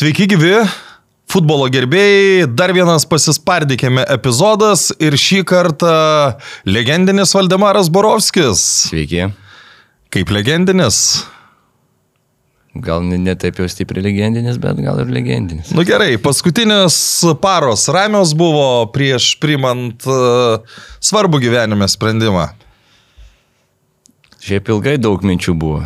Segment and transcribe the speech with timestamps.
[0.00, 0.54] Sveiki gyvi,
[1.28, 5.90] futbolo gerbėjai, dar vienas pasispardykime epizodas ir šį kartą
[6.64, 8.62] legendinis Valdemaras Borovskis.
[8.86, 9.26] Sveiki.
[10.08, 11.02] Kaip legendinis?
[12.80, 15.74] Gal ne, taip jau stipriai legendinis, bet gal ir legendinis.
[15.76, 16.96] Nu gerai, paskutinės
[17.44, 22.48] paros ramios buvo prieš primant uh, svarbų gyvenime sprendimą.
[24.48, 25.84] Šiaip ilgai daug minčių buvo,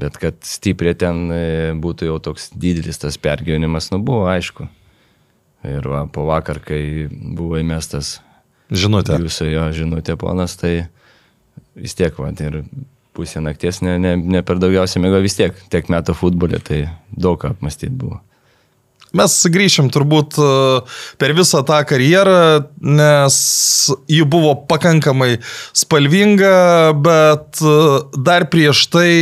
[0.00, 1.44] bet kad stipriai ten e,
[1.80, 4.68] būtų jau toks didelis tas pergyvenimas, nu buvo aišku.
[5.66, 8.20] Ir va, po vakar, kai buvo įmestas
[8.70, 9.16] Žinote.
[9.18, 10.88] jūsų jo žinutė, ponas, tai
[11.78, 12.60] vis tiek, va, ir
[13.16, 16.80] pusė nakties, ne, ne, ne per daugiausiai mėgo vis tiek, tiek metų futbolė, tai
[17.10, 18.20] daug ką apmastyti buvo.
[19.16, 20.48] Mes grįšim turbūt e,
[21.20, 22.38] per visą tą karjerą,
[22.80, 23.36] nes
[24.10, 25.36] ji buvo pakankamai
[25.76, 26.56] spalvinga,
[27.06, 27.76] bet e,
[28.16, 29.12] dar prieš tai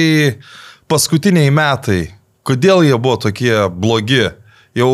[0.90, 2.00] paskutiniai metai,
[2.46, 4.24] kodėl jie buvo tokie blogi?
[4.74, 4.90] Jau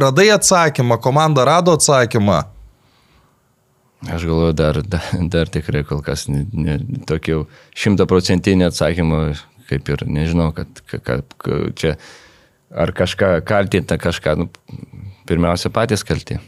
[0.00, 2.40] radai atsakymą, komanda rado atsakymą.
[4.08, 6.24] Aš galvoju, dar, dar, dar tikrai kol kas
[7.10, 7.42] tokių
[7.76, 9.20] šimtaprocentinį atsakymą,
[9.68, 11.98] kaip ir nežinau, kad, kad, kad čia
[12.70, 14.48] ar kažką kaltinti, kažką, nu,
[15.28, 16.38] pirmiausia patys kalti.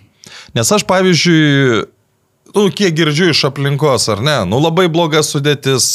[0.55, 1.83] Nes aš, pavyzdžiui,
[2.55, 5.89] nu, kiek girdžiu iš aplinkos, ar ne, nu labai bloga sudėtis,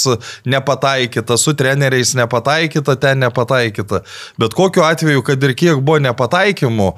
[0.47, 4.03] nepataikyta, su treneriais nepataikyta, ten nepataikyta.
[4.41, 6.91] Bet kokiu atveju, kad ir kiek buvo nepataikymų,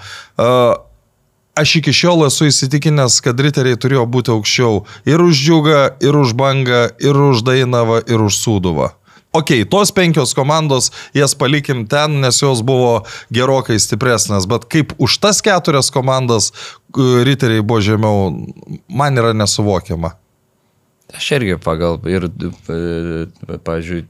[1.60, 6.34] aš iki šiol esu įsitikinęs, kad riteriai turėjo būti aukščiau ir už džiugą, ir už
[6.40, 8.94] bangą, ir už dainavą, ir už sūduvą.
[9.32, 15.20] Ok, tos penkios komandos, jas palikim ten, nes jos buvo gerokai stipresnės, bet kaip už
[15.22, 16.50] tas keturias komandas
[16.98, 18.32] riteriai buvo žemiau,
[18.90, 20.16] man yra nesuvokiama.
[21.14, 22.26] Aš irgi pagal, ir,
[22.66, 24.02] pavyzdžiui,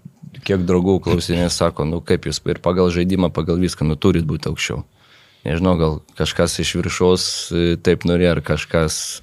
[0.47, 4.47] kiek draugų klausinės sako, nu kaip jūs ir pagal žaidimą, pagal viską, nu turit būti
[4.47, 4.86] aukščiau.
[5.44, 7.24] Nežinau, gal kažkas iš viršaus
[7.84, 9.19] taip norėjo, ar kažkas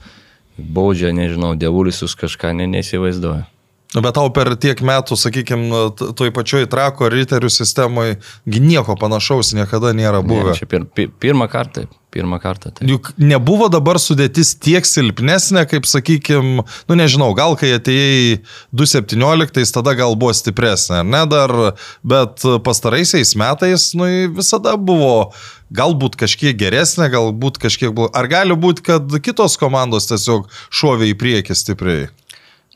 [0.57, 3.49] baudžia, nežinau, dievulis jūs kažką ne, nesivaizduoja.
[3.97, 9.95] Nu, bet tau per tiek metų, sakykime, toj pačioj trako riterių sistemoje nieko panašaus niekada
[9.97, 10.51] nėra buvę.
[10.53, 12.75] Ne, čia pir, pir, pirmą kartą, pirmą kartą.
[12.77, 12.89] Tai.
[12.91, 18.43] Juk nebuvo dabar sudėtis tiek silpnesnė, kaip, sakykime, nu nežinau, gal kai atėjai
[18.77, 21.57] 2.17, tada gal buvo stipresnė, ne dar,
[22.05, 25.31] bet pastaraisiais metais, nu visada buvo
[25.73, 28.13] galbūt kažkiek geresnė, galbūt kažkiek buvo.
[28.13, 32.07] Ar gali būti, kad kitos komandos tiesiog šovė į priekį stipriai?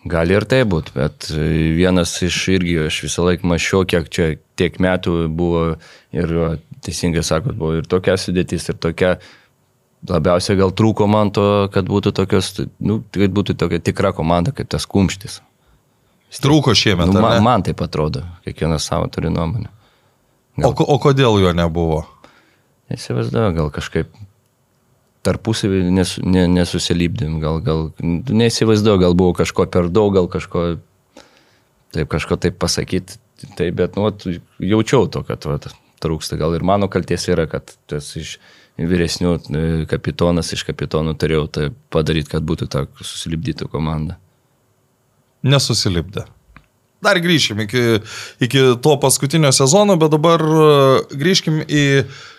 [0.08, 1.26] Gali ir tai būti, bet
[1.76, 5.64] vienas iš irgi, aš visą laiką mačiau, kiek čia tiek metų buvo
[6.16, 6.32] ir
[6.80, 9.18] teisingai sakot, buvo ir tokia sudėtis, ir tokia
[10.08, 11.44] labiausiai gal trūko man to,
[11.74, 15.42] kad būtų tokios, nu, kad būtų tokia tikra komanda, kaip tas kumštis.
[16.40, 17.10] Trūko šiemet.
[17.10, 19.68] Nu, man, man taip atrodo, kiekvienas savo turi nuomonę.
[20.56, 20.70] Gal.
[20.70, 22.04] O, o kodėl jo nebuvo?
[22.90, 24.14] Įsivaizduoju, gal kažkaip
[25.26, 30.64] tarpusavį nes, ne, nesusilybdėm, gal, gal neįsivaizduoju, gal buvo kažko per daug, gal kažko
[31.94, 33.18] taip, kažko taip pasakyti,
[33.58, 34.08] taip, bet nu,
[34.64, 35.58] jaučiau to, kad va,
[36.00, 38.38] trūksta, gal ir mano kalties yra, kad tas iš
[38.80, 39.36] vyresnių
[39.90, 44.16] kapitonas iš kapitonų turėjau tai padaryti, kad būtų ta susilipdytų komanda.
[45.44, 46.24] Nesusilipdė.
[47.04, 47.82] Dar grįšim iki,
[48.44, 50.42] iki to paskutinio sezono, bet dabar
[51.12, 51.84] grįžkim į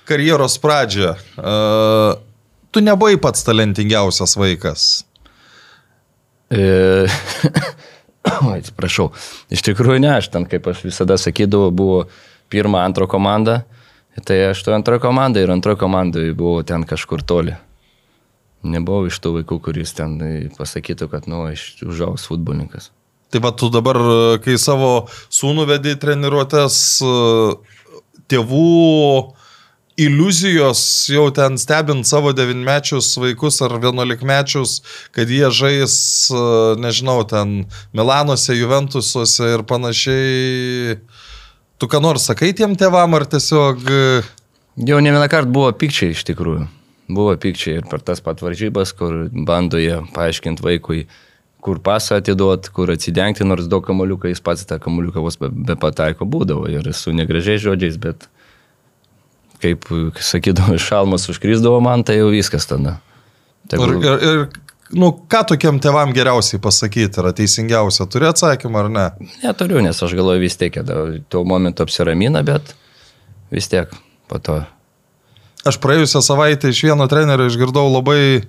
[0.09, 1.15] karjeros pradžią.
[1.37, 2.17] Uh,
[2.71, 4.89] tu nebuvai pats talentingiausias vaikas.
[6.51, 7.07] E...
[8.57, 9.09] Atsiprašau.
[9.53, 12.03] Iš tikrųjų ne, aš ten, kaip aš visada sakydavau, buvo
[12.53, 13.63] pirma, antro komanda.
[14.27, 17.55] Tai aš to antro komanda ir antro komandai buvau ten kažkur toli.
[18.61, 20.19] Nebuvau iš tų vaikų, kuris ten
[20.57, 22.91] pasakytų, kad, nu, aš užaugs futbolininkas.
[23.31, 23.97] Tai va, tu dabar,
[24.43, 26.75] kai savo sūnų vedai treniruotės,
[28.29, 28.67] tėvų
[30.05, 30.81] iliuzijos
[31.11, 34.79] jau ten stebint savo devinmečius vaikus ar vienuolikmečius,
[35.15, 35.95] kad jie žais,
[36.81, 40.99] nežinau, ten Milanuose, Juventusuose ir panašiai.
[41.81, 43.87] Tu ką nors sakai tiem tėvam ar tiesiog...
[44.81, 46.67] Jau ne vieną kartą buvo pikčiai iš tikrųjų.
[47.11, 51.01] Buvo pikčiai ir per tas pat varžybas, kur bando jie paaiškinti vaikui,
[51.61, 55.75] kur pasą atiduot, kur atsidengti, nors daug kamuoliuką jis pats tą kamuoliuką vos be, be
[55.75, 58.29] pataiko būdavo ir su negražiais žodžiais, bet
[59.61, 59.87] kaip
[60.21, 62.97] sakydavo, šalmas užkrisdavo man, tai jau viskas tada.
[63.71, 63.97] Tegul...
[64.01, 69.07] Ir, ir, ir nu, ką tokiam tėvam geriausiai pasakyti, yra teisingiausia, turi atsakymą ar ne?
[69.43, 70.81] Neturiu, nes aš galvoju vis tiek,
[71.31, 72.73] tuo momentu apsiramina, bet
[73.53, 73.91] vis tiek
[74.31, 74.61] po to.
[75.67, 78.47] Aš praėjusią savaitę iš vieno trenerio išgirdau labai,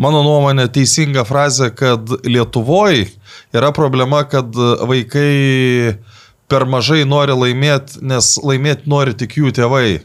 [0.00, 3.08] mano nuomonė, teisingą frazę, kad Lietuvoje
[3.56, 5.96] yra problema, kad vaikai
[6.52, 10.02] per mažai nori laimėti, nes laimėti nori tik jų tėvai.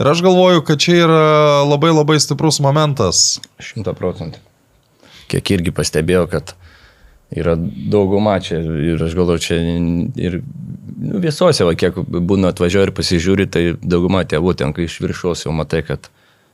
[0.00, 1.22] Ir aš galvoju, kad čia yra
[1.62, 3.38] labai labai stiprus momentas.
[3.62, 4.40] Šimta procentų.
[5.30, 6.56] Kiek irgi pastebėjau, kad
[7.34, 9.60] yra dauguma čia ir aš galvoju, čia
[10.18, 10.40] ir
[10.98, 15.46] nu, visuose, va, kiek būna atvažiuoja ir pasižiūri, tai dauguma tėvų ten, kai iš viršaus
[15.46, 16.10] jau matai, kad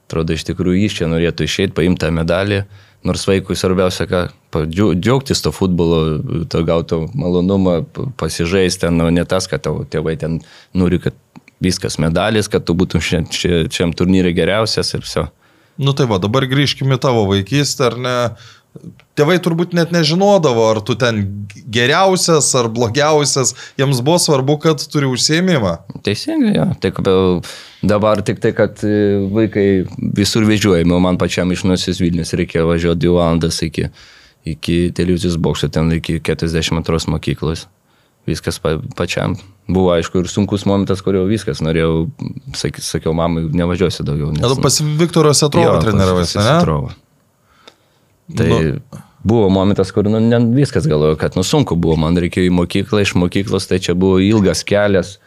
[0.09, 2.65] atrodo iš tikrųjų jis čia norėtų išeiti, paimti tą medalį,
[3.07, 4.23] nors vaikui svarbiausia, ką
[4.69, 7.81] džiaugtis to futbolo, to gauto malonumą,
[8.21, 10.41] pasižaisti ten, nu, ne tas, kad tavo tėvai ten
[10.77, 11.17] nori, kad
[11.61, 15.27] viskas medalis, kad tu būtum šiam, šiam turnyrui geriausias ir viso.
[15.81, 18.17] Nu tai va, dabar grįžkime tavo vaikystę, ar ne?
[19.19, 21.25] Tėvai turbūt net nežinodavo, ar tu ten
[21.75, 25.73] geriausias ar blogiausias, jiems buvo svarbu, kad turi užsiemimą.
[26.07, 26.67] Teisingai, jo.
[26.85, 27.01] Tik
[27.83, 29.67] dabar tik tai, kad e, vaikai
[30.21, 33.89] visur vežiojami, o man pačiam iš Nusis Vilnius reikėjo važiuoti 2 valandas iki,
[34.55, 37.67] iki televizijos bokšto, ten iki 42 mokyklos.
[38.31, 39.35] Viskas pa, pačiam.
[39.71, 42.09] Buvo aišku ir sunkus momentas, kurio viskas norėjau,
[42.59, 44.33] sak, sakiau, mamai, nevažiuosiu daugiau.
[44.35, 44.59] Nes...
[44.63, 46.45] Pas Viktorio Setrovą treniravęs, ne?
[46.49, 46.93] Setrovą.
[48.37, 48.79] Tai nu.
[49.23, 53.05] buvo momentas, kur nu, ne, viskas galvoju, kad nu, sunku buvo, man reikėjo į mokyklą,
[53.05, 55.19] iš mokyklos tai čia buvo ilgas kelias.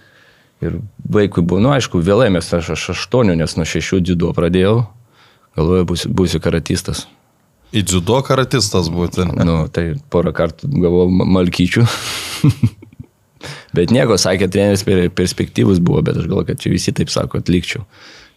[0.64, 0.80] Ir
[1.12, 4.78] vaikui buvo, nu aišku, vėlai mes aš, aš aštuonių, nes nuo šešių dziudo pradėjau,
[5.60, 7.06] galvoju, būsiu, būsiu karatistas.
[7.74, 9.26] Į dziudo karatistas būti.
[9.44, 11.88] Nu, tai porą kartų gavau malkyčių.
[13.76, 14.86] bet nieko, sakė, treneris
[15.16, 17.88] perspektyvus buvo, bet aš galvoju, kad čia visi taip sako, atlikčiau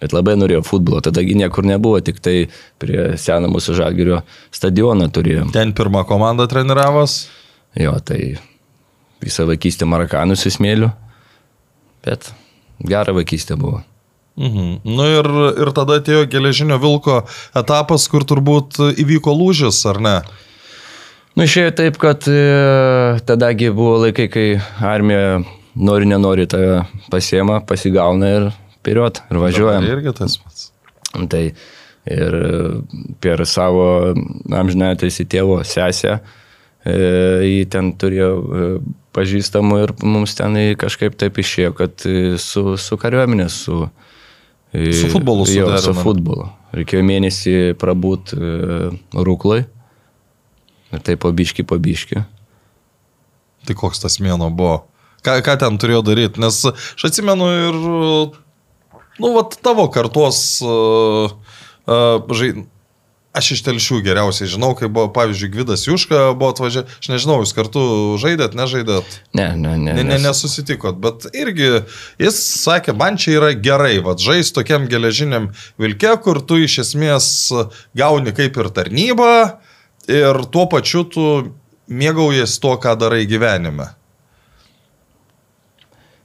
[0.03, 2.35] bet labai norėjau futbolo, tadagi niekur nebuvo, tik tai
[2.83, 4.21] prie seną mūsų žalgerio
[4.55, 5.53] stadioną turėjom.
[5.55, 7.27] Ten pirmą komandą treniravos?
[7.77, 8.37] Jo, tai
[9.25, 10.91] visą vaikystę marakanus įsmėliu,
[12.05, 12.31] bet
[12.85, 13.83] gera vaikystė buvo.
[14.37, 14.83] Mhm.
[14.85, 15.29] Nu ir,
[15.65, 17.23] ir tada atėjo geležinio vilko
[17.57, 20.19] etapas, kur turbūt įvyko lūžis, ar ne?
[21.37, 22.37] Nu išėjo taip, kad e,
[23.29, 24.45] tadagi buvo laikai, kai
[24.81, 25.43] armija
[25.77, 26.79] nori, nenori tave
[27.13, 28.47] pasiema, pasigauna ir
[28.87, 29.85] piriot ir važiuojam.
[29.85, 30.71] Dabar irgi tas pats.
[31.13, 31.43] Tai
[32.17, 32.39] ir
[33.21, 33.85] per savo
[34.63, 36.17] amžinėtės į tėvo sesę,
[36.89, 36.97] e,
[37.51, 38.73] jį ten turėjo e,
[39.17, 42.09] pažįstamų ir mums ten kažkaip taip išėjo, kad
[42.41, 43.85] su, su kariuomenė, su...
[44.77, 46.51] Su futbolu, su, jo, su futbolu.
[46.77, 48.35] Reikėjo mėnesį prabūt
[49.17, 49.63] rūklai.
[50.97, 52.23] Ir tai pabiški, pabiški.
[53.67, 54.87] Tai koks tas mėno buvo?
[55.27, 56.41] Ką, ką ten turėjo daryti?
[56.43, 57.77] Nes aš atsimenu ir
[59.21, 61.35] nu, vat tavo kartos uh,
[61.89, 62.53] uh, žai,
[63.37, 67.53] Aš iš telšių geriausiai žinau, kai buvo, pavyzdžiui, Gvidas Juška buvo atvažiavęs, aš nežinau, jūs
[67.57, 67.83] kartu
[68.23, 69.19] žaidėt, nežaidėt?
[69.37, 69.93] Ne, ne, ne.
[69.99, 71.83] ne, ne nesusitikot, bet irgi
[72.23, 77.29] jis sakė, man čia yra gerai, vad žais tokiam geležiniam vilke, kur tu iš esmės
[77.99, 79.35] gauni kaip ir tarnybą
[80.09, 81.29] ir tuo pačiu tu
[81.87, 83.93] mėgaujies to, ką darai gyvenime.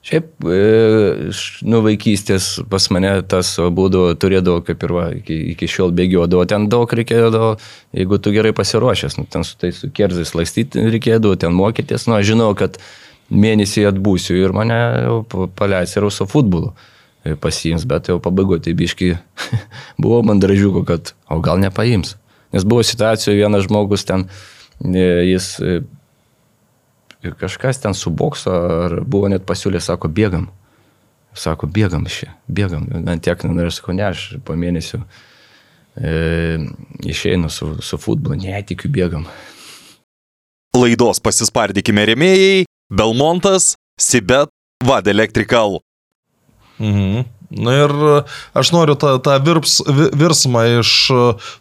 [0.01, 0.61] Šiaip, e,
[1.69, 6.65] nu, vaikystės pas mane tas būdavo, turėdavo kaip ir va, iki, iki šiol bėgiodavo, ten
[6.73, 7.51] daug reikėdavo,
[7.93, 12.17] jeigu tu gerai pasiruošęs, nu, ten su tais su kerzais laistyti reikėdavo, ten mokytis, nu,
[12.17, 12.81] aš žinau, kad
[13.29, 14.79] mėnesį atbūsiu ir mane
[15.59, 19.13] paleis ir su futbolu e, pasiims, bet jau pabaigoju, tai biški
[20.01, 22.17] buvo mandražiuko, kad o gal nepaims.
[22.51, 24.27] Nes buvo situacijų, vienas žmogus ten,
[24.83, 25.53] e, jis
[27.39, 28.51] kažkas ten su bokso,
[28.85, 30.49] ar buvo net pasiūlė, sako, bėgam.
[31.37, 32.87] Sako, bėgam šį, bėgam.
[33.05, 36.11] Man tiek nenorėjau, sako, ne, aš po mėnesių e,
[37.07, 39.27] išeinu su, su futbolu, netikiu, bėgam.
[40.75, 42.65] Laidos pasispardykime remėjai-
[42.97, 44.49] Belmontas, Sibet,
[44.83, 45.79] Vad Electrical.
[46.79, 47.27] Mhm.
[47.51, 47.91] Na ir
[48.55, 49.81] aš noriu tą, tą virps,
[50.15, 50.91] virsmą iš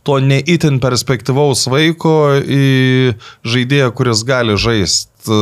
[0.06, 5.40] to neįtin perspektyvaus vaiko į žaidėją, kuris gali žaisti.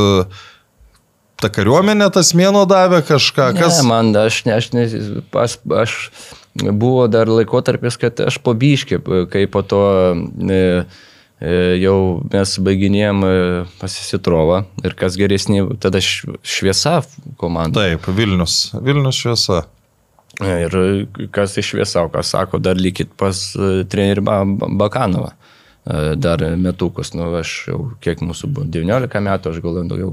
[1.38, 3.52] Ta kariuomenė tas mėno davė kažką?
[3.59, 3.83] Kas...
[3.83, 4.87] Ne, man, aš, ne, aš, ne,
[5.31, 5.99] pas, aš
[6.59, 8.99] buvo dar laikotarpis, kad aš pabiškė,
[9.31, 9.85] kai po to
[10.50, 10.59] e,
[11.38, 11.99] e, jau
[12.33, 13.33] mes baiginėjom e,
[13.78, 17.02] pasisitrovą ir kas geresnė, tada šviesa
[17.38, 17.85] komanda.
[17.85, 19.67] Taip, Vilnius, Vilnius šviesa.
[20.38, 20.75] Ir
[21.35, 24.23] kas iš šviesaukas sako, dar likit pas e, trenerį
[24.78, 25.33] Bakanovą.
[25.35, 30.12] E, dar metukus, nu aš jau kiek mūsų buvo, 19 metų, aš galvoju daugiau.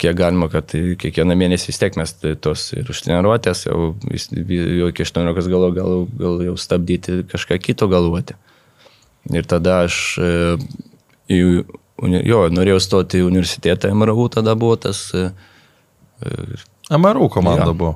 [0.00, 5.50] Kiek galima, kad kiekvieną mėnesį vis tiek mes tos ir užtreniruotės, jau, jau iki 18
[5.52, 8.34] gal, gal, gal jau stabdyti kažką kito galvoti.
[9.30, 10.32] Ir tada aš e,
[11.28, 15.04] jo, norėjau stoti į universitetą MRU, tada buvo tas.
[16.90, 17.76] MRU komanda jo.
[17.76, 17.92] buvo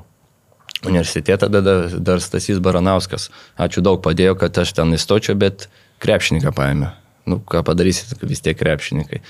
[0.89, 3.29] universitetą, tada dar Stasys Baranauskas.
[3.59, 5.67] Ačiū daug padėjo, kad aš ten įstočiau, bet
[6.03, 6.91] krepšininką paėmė.
[7.27, 9.21] Nu, ką padarysit, vis tiek krepšininkai.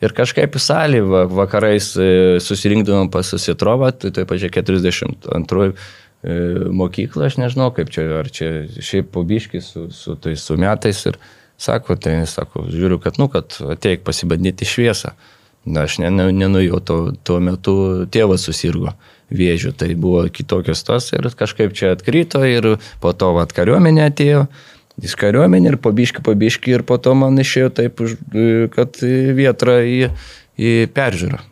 [0.00, 1.00] Ir kažkaip į salį
[1.34, 5.72] vakarais e, susirinkdavom pas susitrovą, tai taip pažiūrėjau 42
[6.22, 11.16] mokyklą, aš nežinau, kaip čia, ar čia šiaip pobiški su, su, tai, su metais ir
[11.60, 15.14] sako, tai sako, žiūriu, kad, nu, kad ateik pasibandyti šviesą.
[15.64, 17.74] Na, aš nenujau, tuo, tuo metu
[18.12, 18.94] tėvas susirgo
[19.30, 24.44] vėžių, tai buvo kitokios tos ir kažkaip čia atkrito ir po to vat kariuomenė atėjo,
[25.00, 28.02] iš kariuomenė ir pabiški, pabiški ir po to man išėjo taip,
[28.74, 29.00] kad
[29.38, 30.12] vietra į,
[30.58, 31.42] į peržiūrą.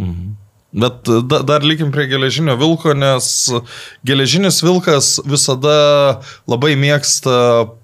[0.00, 0.36] Mhm.
[0.70, 3.26] Bet da, dar likim prie geležinio vilko, nes
[4.06, 7.74] geležinis vilkas visada labai mėgsta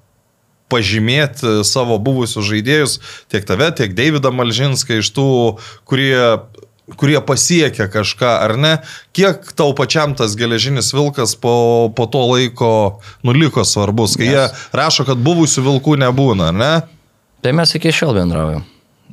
[0.70, 2.98] pažymėti savo buvusius žaidėjus,
[3.30, 5.26] tiek tave, tiek Davidą Malžinską iš tų,
[5.86, 6.14] kurie
[6.94, 8.76] kurie pasiekia kažką, ar ne?
[9.16, 12.70] Kiek tau pačiam tas geležinis vilkas po, po to laiko
[13.26, 14.36] nuliko svarbus, kai yes.
[14.54, 16.72] jie rašo, kad buvusių vilkų nebūna, ar ne?
[17.42, 18.64] Tai mes iki šiol bendraujam.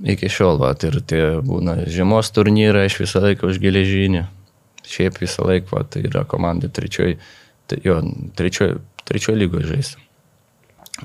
[0.03, 4.23] Iki šiol, va, ir tie būna žiemos turnyrai, aš visą laiką už geležinį.
[4.89, 7.17] Šiaip visą laiką, va, tai yra komanda trečioj,
[7.69, 7.99] tai jo,
[8.37, 8.77] trečioj,
[9.07, 10.01] trečioj lygoje žaisti.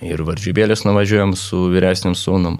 [0.05, 2.59] Ir varžybėlės nuvažiuojam su vyresniam sūnum.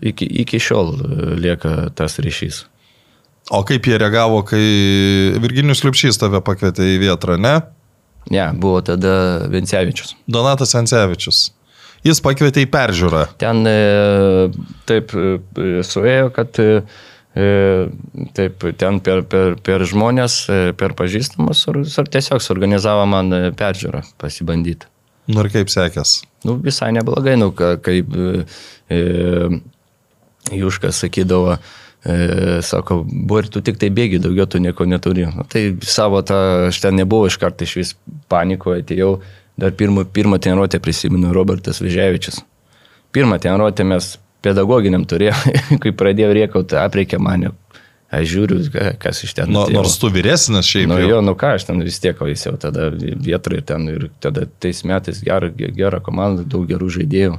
[0.00, 0.92] Iki, iki šiol
[1.40, 2.64] lieka tas ryšys.
[3.50, 4.64] O kaip jie reagavo, kai
[5.42, 7.56] Virginijus Liupšys tave pakvietė į vietrą, ne?
[8.30, 10.14] Ne, buvo tada Vencevičius.
[10.30, 11.48] Donatas Vencevičius.
[12.06, 13.24] Jis pakvietė į peržiūrą.
[13.40, 13.74] Ten e,
[14.88, 16.68] taip e, suėjo, kad e,
[18.36, 20.38] taip ten per, per, per žmonės,
[20.80, 21.66] per pažįstamus,
[22.00, 24.88] ar tiesiog suorganizavo man peržiūrą pasibandyti.
[25.30, 26.20] Nu ir kaip sekės?
[26.46, 29.00] Nu, visai neblogai, nu, kaip e,
[30.56, 35.26] Juškas sakydavo, e, E, sako, buvo ir tu tik tai bėgi, daugiau tu nieko neturi.
[35.28, 36.38] Nu, tai savo tą,
[36.70, 37.92] aš ten nebuvau iš karto iš vis
[38.32, 39.10] panikoje, atėjau,
[39.60, 42.40] dar pirmą, pirmą treniruotę prisimenu Robertas Vyževičius.
[43.12, 45.52] Pirmą treniruotę mes pedagoginiam turėjome,
[45.82, 47.52] kai pradėjau riekauti, apreikė mane.
[48.10, 48.56] Aš žiūriu,
[48.98, 49.52] kas iš ten.
[49.54, 50.88] Nu, nors tu vyresnis šiaip.
[50.90, 54.08] Nu, jau, nu ką, aš ten vis tiek, o jis jau tada vietrai ten, ir
[54.24, 57.36] tada tais metais gera, gera komanda, daug gerų žaidėjų.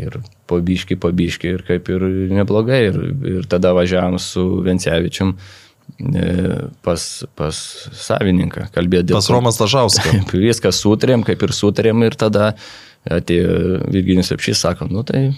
[0.00, 0.18] Ir
[0.50, 2.04] pabiški, pabiški ir kaip ir
[2.36, 2.82] neblogai.
[2.90, 2.98] Ir,
[3.36, 6.26] ir tada važiavam su Vencevičiam e,
[6.86, 7.60] pas, pas
[8.06, 9.16] savininką, kalbėti.
[9.16, 10.30] Pas Romas Tažauskas.
[10.48, 12.52] Viską sutarėm, kaip ir sutarėm ir tada
[13.06, 15.28] atėjo Virginis Apšys, sako, nu tai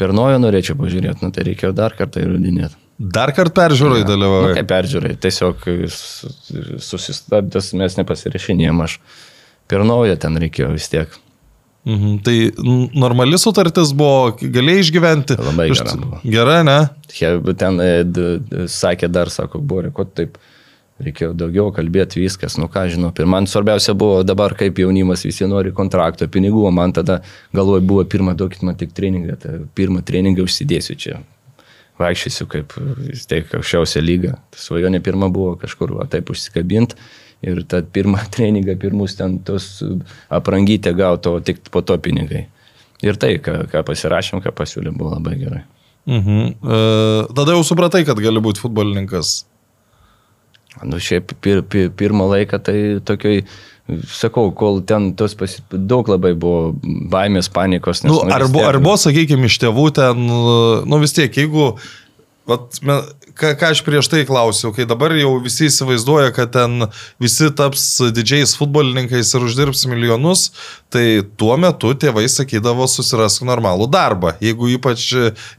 [0.00, 2.78] per naujo norėčiau pažiūrėti, nu tai reikėjo dar kartą įrodinėti.
[3.02, 4.06] Dar kartą peržiūrai ja.
[4.06, 4.48] dalyvauju.
[4.52, 5.66] Nu, kaip peržiūrai, tiesiog
[6.82, 8.98] susistabdęs mes nepasirašinėjom, aš
[9.70, 11.16] per naują ten reikėjo vis tiek.
[11.84, 12.18] Mhm.
[12.22, 12.36] Tai
[12.94, 15.36] normali sutartis buvo, galėjai išgyventi.
[15.42, 15.96] Labai gera.
[16.22, 16.78] Gera, ne?
[17.58, 20.38] Ten e, sakė dar, sako, buvo, ko taip
[21.02, 23.10] reikėjo daugiau kalbėti viskas, nu ką žinau.
[23.18, 27.18] Ir man svarbiausia buvo dabar, kaip jaunimas visi nori kontrakto, pinigų, o man tada
[27.56, 31.18] galvoj buvo, pirmą duokit man tik treningą, tai pirmą treningą užsidėsiu čia.
[31.98, 32.76] Vaikščiosiu kaip
[33.08, 34.36] vis tiek aukščiausia lyga.
[34.58, 36.96] Svajonė pirma buvo kažkur, va, taip užsikabinti
[37.42, 39.82] ir tą pirmą treningą, pirmus ten tos
[40.32, 42.46] aprangytę gauto, tik po to pinigai.
[43.02, 45.64] Ir tai, ką, ką pasirašėm, ką pasiūlėm, buvo labai gerai.
[46.06, 46.54] Mhm.
[46.62, 46.78] E,
[47.34, 49.42] tada jau supratai, kad gali būti futbolininkas.
[50.82, 53.42] Nu, šiaip pir, pir, pirmą laiką tai tokioj,
[54.08, 55.60] sakau, kol ten tos pasi...
[55.70, 56.72] daug labai buvo
[57.12, 58.00] baimės, panikos.
[58.06, 58.62] Nes, nu, nu, ar, tiek...
[58.70, 60.22] ar buvo, sakykime, iš tėvų ten,
[60.88, 61.74] nu vis tiek, jeigu
[62.48, 62.78] Vat,
[63.38, 66.88] ką, ką aš prieš tai klausiau, kai dabar jau visi įsivaizduoja, kad ten
[67.22, 67.84] visi taps
[68.14, 70.48] didžiais futbolininkais ir uždirbs milijonus,
[70.90, 75.06] tai tuo metu tėvai sakydavo susirask normalų darbą, jeigu ypač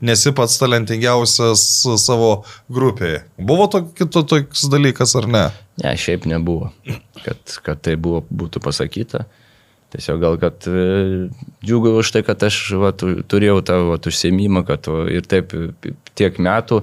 [0.03, 1.63] nesi pats talentingiausias
[2.03, 2.33] savo
[2.67, 3.23] grupėje.
[3.39, 5.45] Buvo toks to, toks dalykas ar ne?
[5.79, 6.73] Ne, šiaip nebuvo,
[7.23, 9.23] kad, kad tai buvo, būtų pasakyta.
[9.93, 11.29] Tiesiog gal, kad e,
[11.61, 15.53] džiugiu už tai, kad aš va, turėjau tą va, užsiemimą, kad va, ir taip
[16.17, 16.79] tiek metų,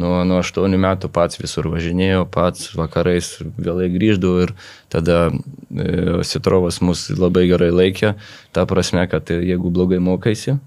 [0.00, 4.54] nuo, nuo 8 metų pats visur važinėjau, pats vakarais vėlai grįždavau ir
[4.92, 8.12] tada e, Sitrovas mus labai gerai laikė,
[8.52, 10.58] ta prasme, kad jeigu blogai mokaisi,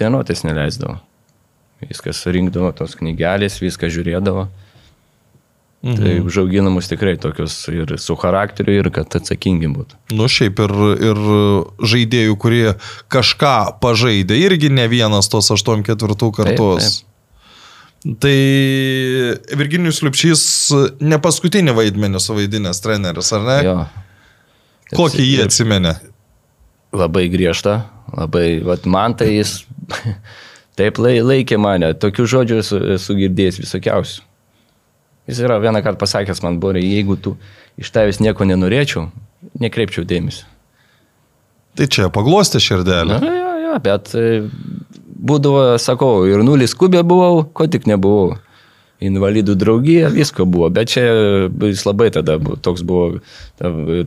[0.00, 0.96] tenuotis neleisdavo.
[1.84, 4.48] Viskas rinkdavo tos knygelės, viską žiūrėdavo.
[4.48, 4.65] Mhm.
[5.86, 9.98] Tai užauginamus tikrai tokius ir su charakteriu, ir kad atsakingi būtų.
[10.18, 10.72] Nu šiaip ir,
[11.10, 11.20] ir
[11.92, 12.64] žaidėjų, kurie
[13.12, 16.88] kažką pažaidė, irgi ne vienas tos 8-4 kartos.
[16.88, 17.12] Taip, taip.
[18.22, 18.34] Tai
[19.58, 20.42] Virginijus Liupšys
[21.02, 23.56] ne paskutinį vaidmenį suvaidinęs treneris, ar ne?
[23.66, 23.78] Jo.
[24.94, 25.96] Kokį jį atsimenė?
[26.96, 27.80] Labai griežta,
[28.14, 29.58] labai, vat man tai jis
[30.78, 32.62] taip laikė mane, tokių žodžių
[32.94, 34.25] esu girdėjęs visokiausių.
[35.26, 37.34] Jis yra vieną kartą pasakęs man, Borė, jeigu tu
[37.80, 39.08] iš tavęs nieko nenorėčiau,
[39.58, 40.46] nekreipčiau dėmesio.
[41.76, 43.18] Tai čia paglostė širdelę.
[43.20, 44.26] Na, jo, jo, bet e,
[45.28, 48.36] būdavo, sakau, ir nulis kubė buvau, ko tik nebuvau.
[49.00, 51.02] invalidų draugija, visko buvo, bet čia
[51.68, 53.18] jis labai tada buvo, toks buvo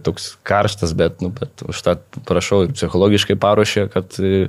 [0.01, 1.93] toks karštas, bet, nu, bet už tą
[2.25, 4.47] prašau ir psichologiškai paruošė, kad e,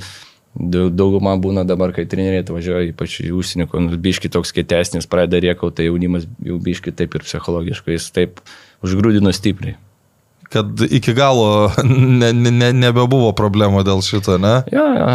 [0.54, 5.42] dauguma būna dabar, kai treneriai atvažiuoja, ypač į užsienį, kur nu, biški toks kietesnis, pradeda
[5.44, 8.42] riekau, tai jaunimas jau biški taip ir psichologiškai, jis taip
[8.86, 9.78] užgrūdino stipriai.
[10.50, 14.58] Kad iki galo ne, ne, ne, nebebuvo problemų dėl šito, ne?
[14.74, 15.14] Ja, ja.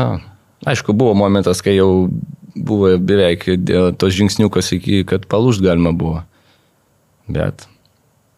[0.65, 2.07] Aišku, buvo momentas, kai jau
[2.55, 3.43] buvo beveik
[3.99, 6.23] tos žingsniukas iki, kad palūžt galima buvo.
[7.27, 7.67] Bet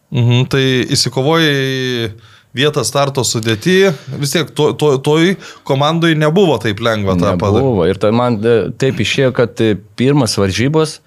[0.08, 2.08] Mhm, tai įsikovojai
[2.58, 5.36] vietą starto sudėti, vis tiek to, to, toj
[5.68, 7.62] komandai nebuvo taip lengva tą padaryti.
[7.62, 7.86] nebuvo.
[7.88, 10.98] Ir tai man e, taip išėjo, kad e, pirmas varžybos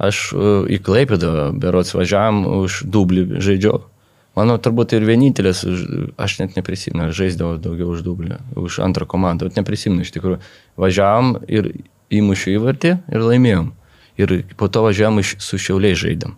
[0.00, 3.82] aš e, į Klaipėdą berots važiavam už dublį žaidžiau.
[4.38, 5.64] Manau, turbūt ir vienintelis,
[6.14, 10.38] aš net neprisimenu, aš žaisdavau daugiau už dublį, už antrą komandą, bet neprisimenu iš tikrųjų.
[10.80, 11.72] Važiavam ir
[12.14, 13.72] įmušiu įvartį ir laimėjom.
[14.22, 16.36] Ir po to važiavam iš- su šiauliai žaidėm.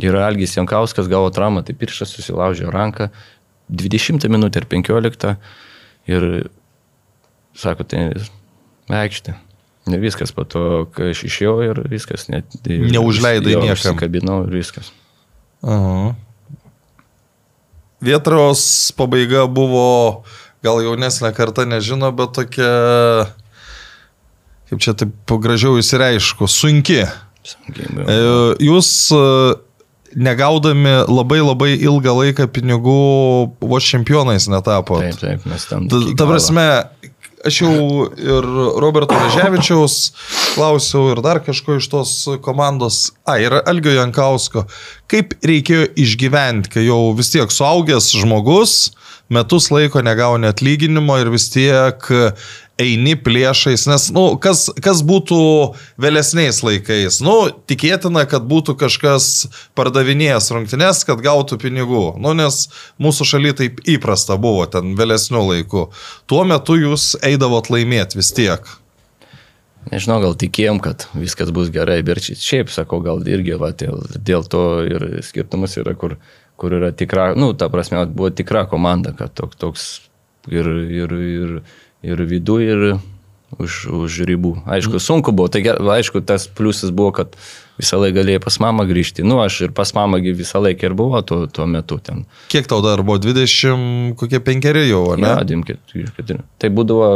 [0.00, 3.10] Ir Algis Jankauskas gavo traumą, tai pirštas susilaužė ranką
[3.70, 5.36] 20 minutę ir 15
[6.10, 6.26] ir
[7.56, 8.10] sako, tai
[8.90, 9.36] aikštė.
[9.90, 12.50] Ir viskas po to, kai aš išėjau ir viskas net...
[12.66, 13.96] Neužleidai jo, niekam.
[13.98, 14.92] Kabinau ir viskas.
[15.64, 16.12] Aha.
[18.00, 18.62] Vietros
[18.96, 20.22] pabaiga buvo,
[20.64, 22.70] gal jaunesnė karta nežino, bet tokia,
[24.70, 27.02] kaip čia taip gražiau įsireišku, sunki.
[27.44, 27.90] Sunkiai.
[28.04, 28.16] E,
[28.64, 28.92] Jūs
[30.16, 33.00] negaudami labai labai ilgą laiką pinigų
[33.60, 35.04] vos čempionais netapot.
[35.04, 35.86] Taip, taip, mes tam.
[35.90, 36.66] Ta, ta prasme,
[37.46, 37.74] aš jau
[38.18, 38.48] ir
[38.82, 39.98] Roberto Veževičiaus
[40.54, 42.14] klausiau ir dar kažko iš tos
[42.44, 44.66] komandos, a, ir Algio Jankausko,
[45.10, 48.92] kaip reikėjo išgyventi, kai jau vis tiek suaugęs žmogus,
[49.30, 52.10] metus laiko negauni atlyginimo ir vis tiek
[52.80, 55.40] eini plėšais, nes, na, nu, kas, kas būtų
[56.00, 57.36] vėlesniais laikais, nu,
[57.70, 59.30] tikėtina, kad būtų kažkas
[59.78, 62.66] pardavinėjęs rungtynes, kad gautų pinigų, nu, nes
[63.02, 65.86] mūsų šaly taip įprasta buvo ten vėlesnių laikų.
[66.30, 68.64] Tuo metu jūs eidavot laimėti vis tiek.
[69.88, 74.02] Nežinau, gal tikėjom, kad viskas bus gerai, bet ši- šiaip sakau, gal irgi va, dėl,
[74.20, 76.18] dėl to ir skirtumas yra, kur,
[76.60, 79.86] kur yra tikra, nu, ta prasme, buvo tikra komanda, kad toks, toks
[80.52, 81.54] ir, ir, ir,
[82.06, 82.84] ir vidų, ir
[83.58, 84.54] už, už ribų.
[84.68, 87.34] Aišku, sunku buvo, tai aišku, tas pliusas buvo, kad
[87.80, 89.24] visą laiką galėjai pas mamą grįžti.
[89.26, 92.24] Nu, aš ir pas mamą visą laiką ir buvau tuo, tuo metu ten.
[92.52, 93.18] Kiek tau dar buvo?
[93.22, 95.32] 20, kokie penkeri jau, ar ne?
[95.32, 96.40] Ne, dim, keturi.
[96.60, 97.10] Tai būdavo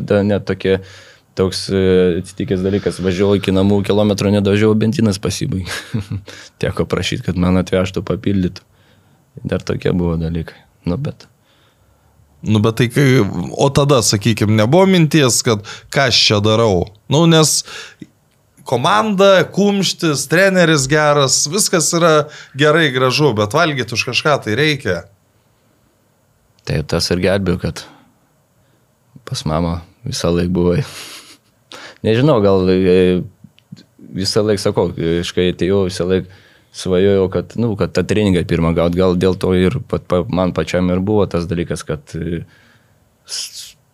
[0.00, 0.78] da, net tokie,
[1.38, 1.82] toks e,
[2.22, 5.68] atsitikęs dalykas, važiavau iki namų kilometro, nedažiau, benzinas pasibaigė.
[6.62, 8.64] Teko prašyti, kad man atvežtų papildytų.
[9.46, 10.58] Dar tokie buvo dalykai.
[10.88, 11.28] Nu, bet.
[12.42, 13.20] Nu, bet tai, kai,
[13.52, 16.86] o tada, sakykime, nebuvo minties, kad ką aš čia darau.
[17.12, 17.60] Nu, nes
[18.64, 22.14] komanda, kumštis, treneris geras, viskas yra
[22.56, 25.02] gerai, gražu, bet valgyti už kažką tai reikia.
[26.64, 27.84] Tai tas ir gelbėjo, kad
[29.28, 30.84] pas mamą visą laiką buvai.
[32.06, 33.20] Nežinau, gal e,
[34.16, 36.40] visą laiką sakau, kai atėjau, visą laiką
[36.72, 40.54] svajojau, kad, nu, kad tą treningą pirmą gaut, gal dėl to ir pat, pa, man
[40.56, 42.44] pačiam ir buvo tas dalykas, kad e,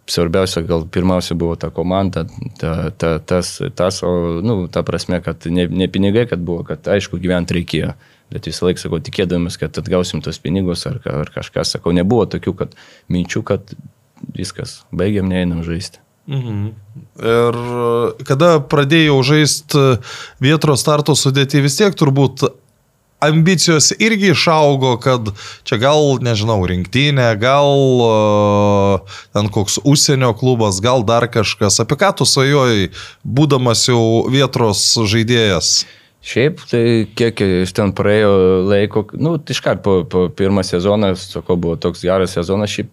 [0.07, 2.27] svarbiausia, gal pirmiausia buvo ta komanda,
[2.61, 6.87] ta, ta, tas, tas, o, nu, ta prasme, kad ne, ne pinigai, kad buvo, kad
[6.97, 7.95] aišku, gyventi reikėjo.
[8.35, 12.57] Bet visą laiką sakau, tikėdamas, kad atgausim tos pinigus ar, ar kažką, sakau, nebuvo tokių
[12.59, 12.75] kad,
[13.13, 13.77] minčių, kad
[14.35, 16.03] viskas, baigiam, neeinam žaisti.
[16.27, 16.63] Mhm.
[17.23, 19.83] Ir e, kada pradėjau žaisti
[20.43, 22.49] vietros starto sudėti, vis tiek turbūt
[23.29, 25.33] ambicijos irgi išaugo, kad
[25.67, 27.71] čia gal, nežinau, rinktinė, gal
[29.37, 31.81] ten koks užsienio klubas, gal dar kažkas.
[31.83, 32.91] Apie ką tu svajojai,
[33.25, 35.85] būdamas jau vietros žaidėjas?
[36.27, 36.83] Šiaip, tai
[37.15, 38.33] kiek iš ten praėjo
[38.67, 42.91] laiko, nu, tai iškart po, po pirmą sezoną, sakau, buvo toks geras sezonas, šiaip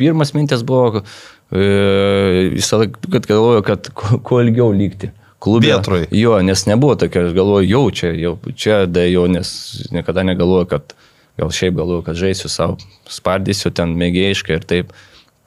[0.00, 5.10] pirmas mintis buvo e, visą laiką, kad galvoju, kad kuo ilgiau likti.
[5.40, 5.70] Klubė.
[5.72, 6.06] Vietroj.
[6.12, 9.48] Jo, nes nebuvo tokio, aš galvoju, jau čia, jau čia, da jau, nes
[9.94, 10.92] niekada negalvoju, kad
[11.40, 12.76] gal šiaip galvoju, kad žaisiu savo,
[13.08, 14.90] spardysiu ten mėgėjiškai ir taip.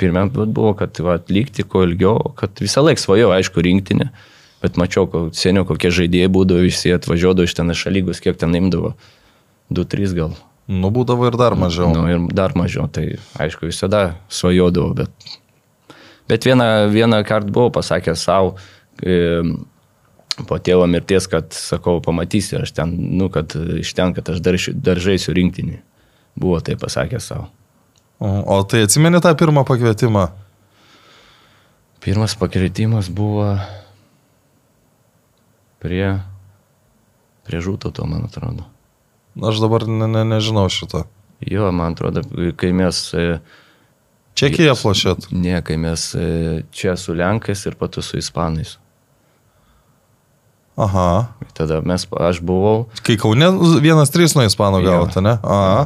[0.01, 4.07] Pirmiam buvo, kad va, likti kuo ilgiau, kad visą laiką svajojau, aišku, rinktinė,
[4.65, 8.57] bet mačiau, ko- seniau kokie žaidėjai būdavo, visi atvažiuodavo iš ten iš lygos, kiek ten
[8.57, 8.95] imdavo.
[9.69, 10.33] 2-3 gal.
[10.67, 11.91] Nu, būdavo ir dar mažiau.
[11.93, 15.29] Nu, ir dar mažiau, tai aišku, visada svajodavau, bet,
[16.31, 18.55] bet vieną, vieną kartą buvau pasakęs savo,
[19.05, 19.43] e,
[20.49, 24.57] po tėvo mirties, kad, sakau, pamatysi, aš ten, nu, kad iš ten, kad aš dar,
[24.73, 25.79] dar žaisiu rinktinį.
[26.39, 27.49] Buvo tai pasakęs savo.
[28.23, 30.27] O tai atsimeni tą pirmą pakvietimą?
[32.03, 33.53] Pirmas pakritimas buvo
[35.83, 36.19] prie
[37.43, 38.65] Prie žūto to, man atrodo.
[39.35, 41.03] Aš dabar ne, ne, nežinau šito.
[41.43, 42.23] Jo, man atrodo,
[42.59, 43.03] kai mes...
[43.17, 43.41] e,
[44.39, 45.27] Čekija plošėt.
[45.35, 46.27] Ne, kai mes e,
[46.73, 48.77] čia su Lenkais ir patu su Ispanais.
[50.79, 51.07] Aha.
[51.53, 53.51] Tada mes, aš buvau, Kai Kaune
[53.83, 55.37] vienas trys nuo Ispanų gavote, ne?
[55.45, 55.85] Aha.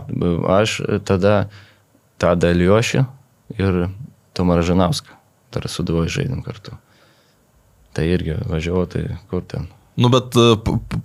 [0.61, 1.49] aš tada
[2.21, 3.03] tą Daliošį
[3.59, 3.87] ir
[4.37, 5.17] Tomą Ražanauską
[5.53, 6.75] dar su duoju žaidėm kartu.
[7.95, 9.67] Tai irgi važiavau, tai kur ten.
[9.97, 10.49] Nu, bet e,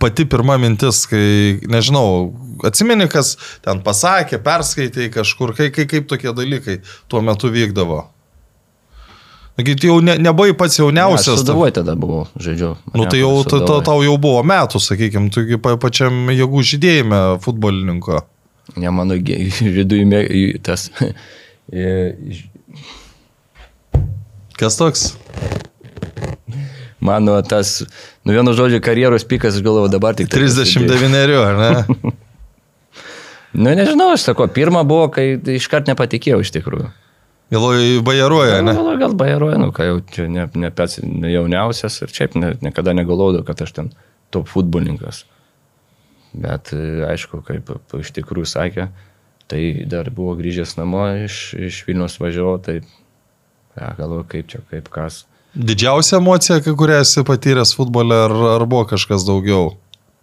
[0.00, 2.32] pati pirma mintis, kai, nežinau,
[2.68, 8.02] atsimeni, kas ten pasakė, perskaitė kažkur, kai, kai, kaip tokie dalykai tuo metu vykdavo.
[9.60, 11.42] Jau ne, nebuvai pats Aš jauniausias.
[11.42, 12.76] su Davoju tada buvau, žaidžiau.
[12.96, 15.44] Nu tai jau ta, ta, tau jau buvo metų, sakykime, tu
[15.82, 18.22] pačiam jėgų žydėjime futbolininko.
[18.80, 20.88] Ne, mano viduje tas.
[24.56, 25.16] Kas toks?
[27.02, 27.82] Mano tas,
[28.22, 30.28] nu vienu žodžiu, karjeros pikas, aš galvoju, dabar tik...
[30.30, 30.86] tai prasidėjo.
[30.86, 31.72] 39, ar ne?
[33.52, 36.86] Nu nežinau, aš sakau, pirmą buvo, kai iškart nepatikėjau iš tikrųjų.
[37.50, 38.72] Bajaruoja, ne?
[38.72, 42.94] Gal, gal bajaruoju, nu, kai jau čia ne, ne pats jauniausias ir šiaip ne, niekada
[42.96, 43.90] negalvodavau, kad aš ten
[44.32, 45.26] top futbolininkas.
[46.32, 48.88] Bet e, aišku, kaip iš tikrųjų sakė,
[49.52, 54.88] tai dar buvo grįžęs namo iš, iš Vilnius važiavo, tai ja, galvoju, kaip čia, kaip
[54.92, 55.26] kas.
[55.52, 59.74] Didžiausia emocija, kurią esi patyręs futbole, ar, ar buvo kažkas daugiau?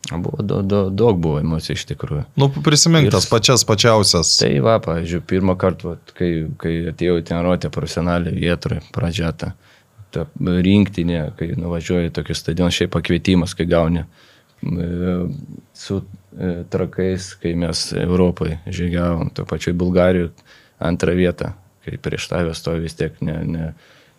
[0.09, 2.23] Buvo do, do, daug buvo emocijų iš tikrųjų.
[2.39, 4.31] Nu, prisimink tas pačias pačiausias.
[4.41, 6.29] Tai va, pavyzdžiui, pirmą kartą, vat, kai,
[6.62, 9.51] kai atėjau į treniruotę profesionaliai vietoj, pradžiata,
[10.15, 14.89] ta rinktinė, kai nuvažiuoji tokį stadioną, šiaip pakvietimas, kai gauni e,
[15.77, 20.33] su e, trakais, kai mes Europoje žygiavom, to pačioj Bulgarijoje
[20.89, 21.53] antrą vietą,
[21.85, 23.71] kai prieš tavę stovi vis tiek ne, ne,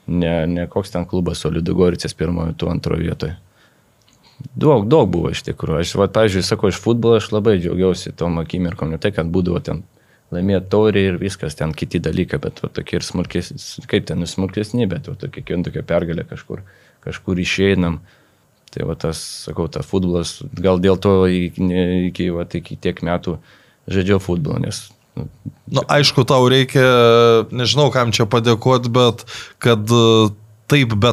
[0.07, 3.39] ne, ne koks ten klubas, o Lidugoricės pirmojo, tu antrojo vietoje.
[4.61, 5.81] Daug, daug buvo iš tikrųjų.
[5.85, 9.61] Aš, va, pavyzdžiui, sakau, iš futbolo aš labai džiaugiausi tom akimirkom, ne tai, kad būdavo
[9.65, 9.83] ten
[10.35, 13.59] laimėti taurį ir viskas, ten kiti dalykai, bet va, tokie ir smulkesni,
[13.91, 16.65] kaip ten, nu, smulkesni, bet va, tokie, kiekviena tokia pergalė kažkur,
[17.07, 18.01] kažkur išeinam.
[18.71, 21.67] Tai va tas, sakau, tas futbolas, gal dėl to iki,
[22.13, 23.41] iki, va, iki tiek metų
[23.91, 24.85] žaidžiau futbolą, nes
[25.19, 25.27] nu,
[25.71, 26.83] Na, nu, aišku, tau reikia,
[27.55, 29.23] nežinau, kam čia padėkoti, bet
[29.63, 29.91] kad
[30.71, 31.13] taip be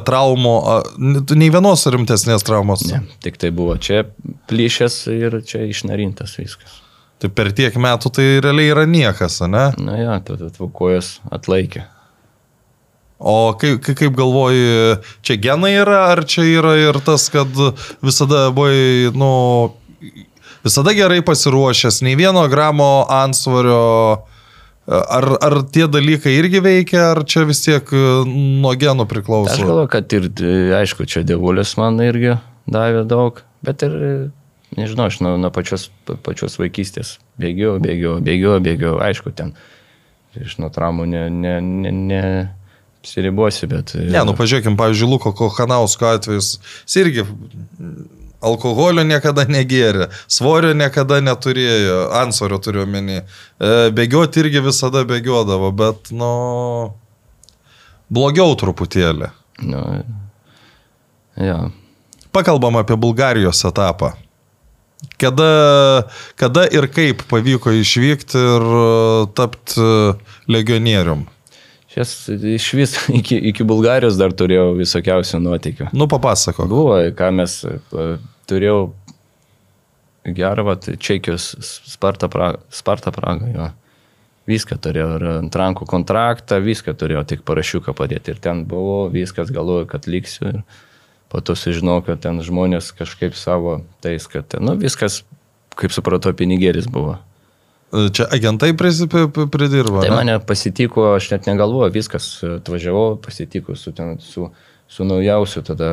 [1.27, 2.85] tu nei vienos rimtesnės traumos.
[2.89, 4.05] ne, tik tai buvo čia
[4.49, 6.81] plyšęs ir čia išnarintas viskas.
[7.17, 9.71] Tai per tiek metų tai realiai yra niekas, ne?
[9.81, 11.87] Na ja, tada kojas atlaikė.
[13.17, 17.49] O kaip, kaip, galvoji, čia genai yra, ar čia yra ir tas, kad
[18.05, 19.29] visada buvai, nu,
[20.65, 24.21] visada gerai pasiruošęs, nei vieno gramo ansvario,
[24.87, 29.57] ar, ar tie dalykai irgi veikia, ar čia vis tiek e, nuo genų Aš priklauso?
[29.59, 32.37] galvoju, kad ir, e, aišku, čia dievulis man irgi
[32.71, 34.11] davė daug, bet ir, e,
[34.79, 39.53] nežinau, aš nuo, nuo pačios, pa- pačios vaikystės bėgiau, bėgiau, bėgiau, bėgiau, aišku, ten
[40.37, 42.21] iš nuo traumų ne, ne, ne, ne
[43.01, 43.95] apsiribosi, bet...
[43.95, 47.27] Ne, nu pažiūrėkim, pavyzdžiui, Luko Kohanausko atvejus, jis irgi
[48.41, 53.21] alkoholio niekada negėrė, svorio niekada neturėjo, ansvario turiu omeny.
[53.21, 56.31] E, Bėgioti irgi visada bėgiodavo, bet, nu,
[58.13, 59.31] blogiau truputėlį.
[59.65, 59.83] Nu,
[61.41, 61.59] ja.
[62.35, 64.13] Pakalbam apie Bulgarijos etapą.
[65.21, 66.05] Kada,
[66.37, 68.65] kada ir kaip pavyko išvykti ir
[69.37, 69.85] tapti
[70.49, 71.25] legionierium?
[71.97, 75.89] Šias iš vis iki, iki Bulgarijos dar turėjau visokiausių nuotykių.
[75.97, 76.67] Nu, papasako.
[76.69, 77.79] Buvo, ką mes e,
[78.45, 78.91] turėjau
[80.37, 81.55] gerą, va, Čekijos
[81.89, 83.69] Sparta Praga, Sparta Praga, jo.
[84.47, 88.31] Viską turėjau, ir ant rankų kontraktą, viską turėjau, tik parašiuką padėti.
[88.31, 90.51] Ir ten buvo, viskas galvoju, kad liksiu.
[90.53, 90.61] Ir
[91.33, 95.23] po to sužinau, kad ten žmonės kažkaip savo tais, kad, ten, nu, viskas,
[95.75, 97.17] kaip supratau, pinigėlis buvo.
[97.87, 100.01] Čia agentai pridirbo.
[100.01, 100.15] Tai ne?
[100.15, 104.49] mane pasitiko, aš net negalvoju, viskas, atvažiavau, pasitiko su, ten, su,
[104.91, 105.91] su naujausiu, tada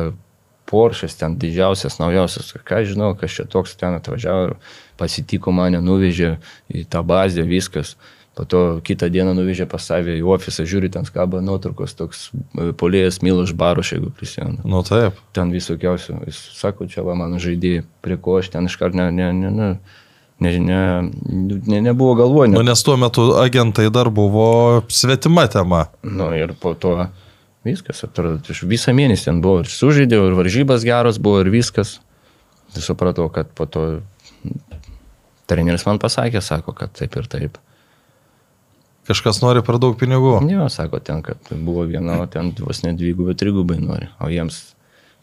[0.65, 4.57] Porsche'as ten didžiausias, naujausias, ką žinau, kas čia toks ten atvažiavo
[4.99, 6.35] pasitiko mane, nuvežė
[6.73, 7.95] į tą bazę, viskas.
[8.35, 12.73] Po to kitą dieną nuvežė pas save į ofisą, žiūri, ten skaba nuotraukos, toks e,
[12.75, 14.59] polėjas Miloš Baruš, jeigu prisimenu.
[14.67, 15.21] Nu taip.
[15.37, 19.29] Ten visokiausių, jis sako, čia va mano žaidėjai, prie ko aš ten iškart ne, ne,
[19.37, 19.69] ne, ne,
[20.39, 20.79] ne, ne,
[21.67, 22.57] ne, nebuvo galvojama.
[22.57, 25.85] Nu, nes tuo metu agentai dar buvo svetima tema.
[26.03, 26.97] Nu ir po to
[27.65, 31.99] viskas, atrodo, aš visą mėnesį ten buvau ir sužaidėjau, ir varžybas geros buvo, ir viskas.
[32.75, 33.85] Ir supratau, kad po to
[35.49, 37.57] treneris man pasakė, sako, kad taip ir taip.
[39.05, 40.39] Kažkas nori per daug pinigų.
[40.45, 44.63] Ne, sako ten, kad buvo viena, o ten vos net dvigubai, trigubai nori, o jiems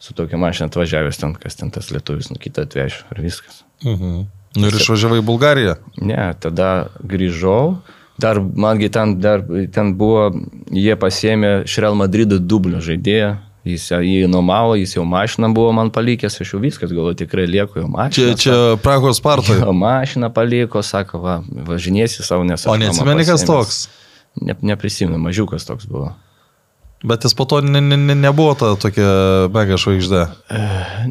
[0.03, 3.61] su tokia mašina atvažiavęs ten, kas ten tas lietuvis, nu kitą atvešiu ir viskas.
[3.83, 4.23] Mhm.
[4.57, 5.77] Nu ir išvažiavai į Bulgariją.
[5.97, 7.77] Ne, tada grįžau,
[8.21, 9.41] dar mangi ten, dar,
[9.73, 10.27] ten buvo,
[10.69, 13.31] jie pasėmė iš Real Madrido dublio žaidėją,
[13.65, 17.79] jis jį nuomavo, jis jau mašiną buvo man palikęs, aš jau viskas, galvoju, tikrai lieku
[17.81, 18.35] jau Čia, mašiną.
[18.43, 19.63] čia Prahos Spartoje.
[19.63, 21.39] Jo mašiną paliko, sako, va,
[21.71, 22.67] važinėsi savo nes.
[22.67, 23.87] O neatsimeni, kas toks?
[24.41, 26.11] Ne, neprisimenu, mažiukas toks buvo.
[27.03, 30.23] Bet jis po to ne, ne, ne, nebuvo ta tokia mega žvaigždė.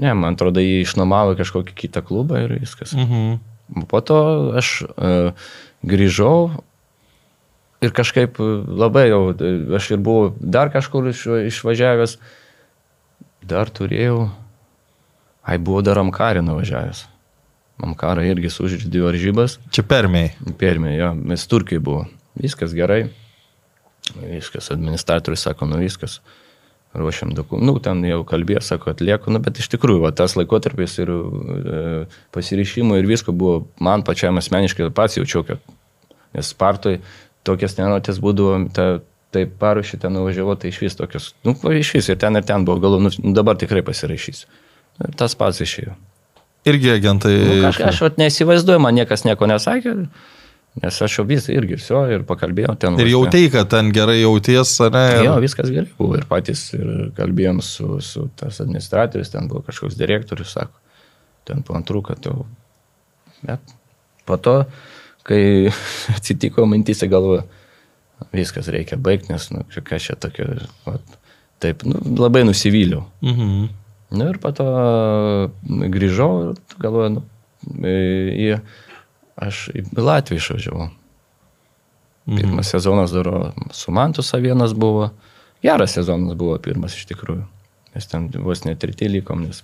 [0.01, 2.95] Ne, man atrodo, jį išnuomavo kažkokį kitą klubą ir viskas.
[2.97, 3.43] Mhm.
[3.89, 4.19] Po to
[4.57, 5.51] aš uh,
[5.85, 6.53] grįžau
[7.83, 8.49] ir kažkaip e,
[8.83, 12.17] labai jau, e, aš ir buvau dar kažkur iš, išvažiavęs,
[13.49, 14.29] dar turėjau,
[15.43, 17.09] ai buvau dar Amkarį nuvažiavęs.
[17.83, 20.55] Amkarą irgi sužaidė varžybas, Čia permėjai.
[20.61, 22.05] Permė, jo, mes turkiai buvo.
[22.39, 23.09] Viskas gerai.
[24.19, 26.21] Viskas, administratorius sako, nu viskas.
[26.93, 27.67] Ruošiam dokumentus.
[27.71, 31.79] Nu, ten jau kalbėjo, sako, atlieku, nu, bet iš tikrųjų, va, tas laikotarpis ir e,
[32.37, 35.63] pasirišimo ir visko buvo, man pačiam asmeniškai pats jaučiau, kad,
[36.37, 36.99] nes Spartoj
[37.49, 38.87] tokias nenotės būdavo, ta,
[39.33, 42.69] taip paruošį ten nuvažiavau, tai iš vis tokios, nu, iš vis ir ten ir ten
[42.69, 44.51] buvo, galvo, nu, dabar tikrai pasirašysiu.
[45.01, 45.97] Ir tas pats išėjo.
[46.69, 47.33] Irgi agentai.
[47.41, 49.97] Nu, aš, aš vat nesivaizduoju, man niekas nieko nesakė,
[50.81, 52.97] nes aš jau vis irgi viso ir pakalbėjau ten.
[52.97, 53.13] Ir ne.
[53.13, 55.05] jautei, kad ten gerai jauties, ar ne?
[55.19, 55.25] Ir...
[55.27, 59.99] Jo, viskas gerai buvo ir patys ir kalbėjom su, su tas administratorius, ten buvo kažkoks
[60.01, 60.81] direktorius, sako,
[61.49, 62.47] ten po antrų, kad jau.
[63.43, 63.75] Bet
[64.29, 64.63] po to,
[65.29, 65.43] kai
[66.17, 67.45] atsitiko mintys, galvoju,
[68.33, 70.49] viskas reikia baigti, nes, nu, kas čia tokio,
[70.87, 71.19] vat,
[71.63, 73.05] taip, nu, labai nusivyliau.
[73.25, 73.69] Mhm.
[74.13, 74.65] Na ir po to
[75.93, 77.23] grįžau ir galvoju, nu,
[77.81, 78.49] į,
[79.49, 80.91] aš į Latviją išvažiavau.
[82.33, 83.27] Pirmas sezonas dar
[83.75, 85.09] su Mantu Savienas buvo.
[85.63, 87.43] Geras sezonas buvo pirmas iš tikrųjų.
[87.93, 89.59] Mes ten vos net treti likom, nes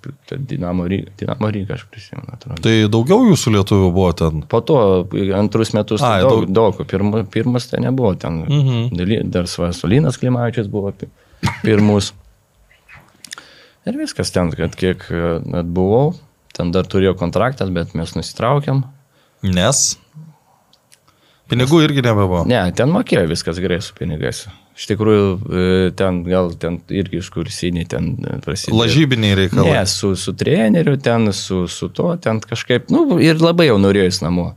[0.51, 2.27] Dinamo Ryga, Dinamo Ryga aš prisimenu.
[2.35, 2.61] Atrodo.
[2.67, 4.43] Tai daugiau jūsų lietuvių buvo ten.
[4.53, 4.77] Po to
[5.39, 6.75] antrus metus Ai, daug, daug.
[6.77, 6.83] daug.
[6.91, 9.31] Pirma, pirmas ten nebuvo, ten Mhm.
[9.31, 11.09] dar Svasulinas Klimavičius buvo pi-
[11.63, 12.13] pirmus.
[13.87, 16.13] Ir viskas ten, kad kiek e, net buvau,
[16.53, 18.83] ten dar turėjo kontraktas, bet mes nusitraukėm.
[19.47, 19.83] Nes.
[21.49, 22.43] Pinigų irgi nebebuvo.
[22.49, 24.45] Ne, ten mokėjo viskas gerai su pinigais.
[24.79, 25.63] Iš tikrųjų, e,
[25.99, 28.77] ten gal ten irgi iš kursiniai ten e, prasidėjo.
[28.79, 29.73] Lažybiniai reikalai.
[29.73, 34.13] Ne, su, su treneriu ten, su, su to, ten kažkaip, nu, ir labai jau norėjau
[34.13, 34.51] į namo.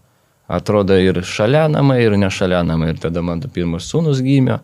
[0.52, 2.91] Atrodo ir šalia namai, ir ne šalia namai.
[2.91, 4.60] Ir tada man pirmas sūnus gimė.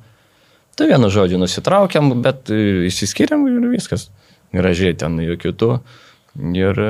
[0.77, 4.09] Tai vienu žodžiu nusitraukiam, bet e, išsiskiriam ir viskas.
[4.53, 5.71] Gražiai ten jokių tų.
[6.59, 6.83] Ir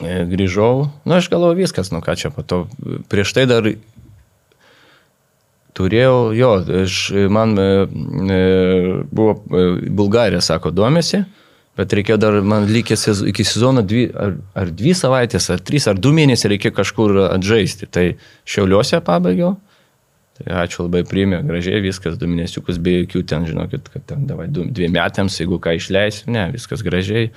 [0.00, 2.66] grįžau, nu aš galvoju viskas, nu ką čia po to.
[3.08, 3.68] Prieš tai dar
[5.76, 7.00] turėjau, jo, aš,
[7.32, 7.66] man e,
[8.32, 8.40] e,
[9.12, 11.22] buvo e, Bulgarija, sako, domėsi,
[11.76, 15.88] bet reikėjo dar, man likė sez, iki sezono dvi, ar, ar dvi savaitės, ar trys,
[15.90, 17.88] ar du mėnesiai reikėjo kažkur atžaisti.
[17.92, 18.06] Tai
[18.48, 19.56] šiauliuose pabaigiau.
[20.36, 24.50] Tai ačiū labai priimė, gražiai viskas, du mėnesiukus be jokių ten, žinokit, kad ten davai
[24.52, 27.30] dviem metams, jeigu ką išleisiu, ne, viskas gražiai.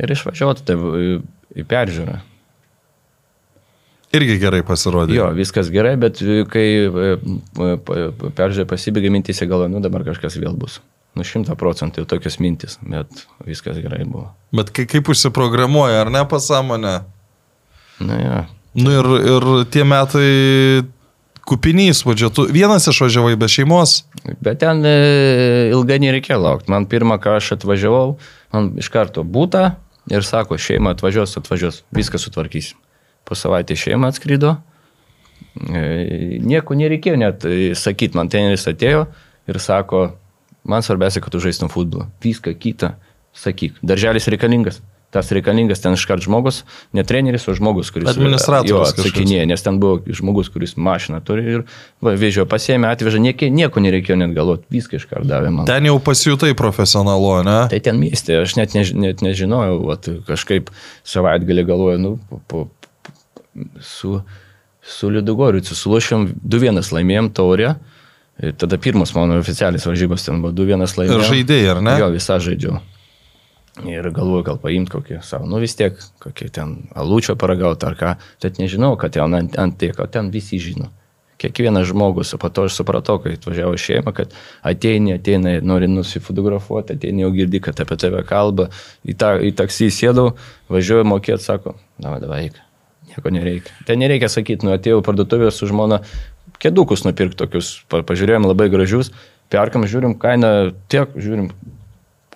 [0.00, 2.18] Ir išvažiuoti tai į, peržiūrą.
[4.16, 5.14] Irgi gerai pasirodė.
[5.14, 7.74] Jo, viskas gerai, bet e, kai e, e,
[8.34, 10.80] peržiūrė pasibaigė mintys, galvoju, nu dabar kažkas vėl bus.
[11.18, 14.28] Nu šimta procentų jau tokios mintis, bet viskas gerai buvo.
[14.54, 16.94] Bet kai, kaip užsiprogramuoja, ar ne pasąmonė?
[18.06, 18.40] Na ja.
[18.78, 20.26] Nu ir, ir tie metai
[21.50, 22.30] kupiniai įspūdžio.
[22.34, 24.00] Tu vienas išvažiavai be šeimos.
[24.42, 24.94] Bet ten e,
[25.74, 26.70] ilgai nereikėjo laukti.
[26.70, 28.14] Man pirmą, ką aš atvažiavau,
[28.54, 29.72] man iš karto būta
[30.10, 32.78] ir sako, šeima atvažiuos, atvažiuos, viską sutvarkysim.
[33.24, 34.56] Po savaitę šeima atskrido.
[35.56, 39.06] E, nieko nereikėjo net e, sakyti, man teneris atėjo
[39.50, 40.04] ir sako,
[40.68, 42.08] man svarbiausia, kad tu žaistum futbolą.
[42.22, 42.94] Viską kitą,
[43.36, 44.80] sakyk, darželis reikalingas.
[45.10, 46.60] Tas reikalingas ten iškart žmogus,
[46.94, 51.64] ne treneris, o žmogus, kuris jo, atsakinėja, nes ten buvo žmogus, kuris mašiną turi ir
[51.98, 55.66] va, vežio pasėmė, atvežė, nieko, nieko nereikėjo net galvoti, viską iškart davė man.
[55.66, 57.56] Ten jau pasijutai profesionalu, ne?
[57.72, 60.70] Tai ten mieste, aš net, než, net nežinojau, vat, kažkaip
[61.02, 62.62] savaitgalį galvoju, nu, po, po,
[63.82, 64.20] su,
[64.86, 67.74] su Lidugoriu, sulošėm 2-1 laimėjom taurę,
[68.38, 71.28] ir tada pirmas mano oficialias varžybos ten buvo 2-1 Ir laimėjom.
[71.34, 71.98] žaidėjai, ar ne?
[71.98, 72.78] Jo, visą žaidžiau.
[73.78, 78.14] Ir galvoju, gal paimti kokį savo, nu vis tiek, kokį ten alūčio paragauti ar ką.
[78.42, 80.90] Bet nežinau, kad ten ant, ant tiek, o ten visi žino.
[81.40, 84.34] Kiekvienas žmogus, o po to aš supratau, kai atvažiavo šeima, kad
[84.66, 88.68] ateini, ateina, nori nusifotografuoti, ateini jau girdi, kad apie tave kalba,
[89.06, 90.26] į, ta, į taksį sėdau,
[90.68, 92.60] važiuoju mokėti, sako, na, davai, eik.
[93.14, 93.72] nieko nereikia.
[93.88, 96.02] Ten nereikia sakyti, nu atėjau į parduotuvę su žmona,
[96.60, 99.14] kedukus nupirkti tokius, pa, pažiūrėjom labai gražius,
[99.48, 101.54] perkam, žiūrim kainą, tiek, žiūrim,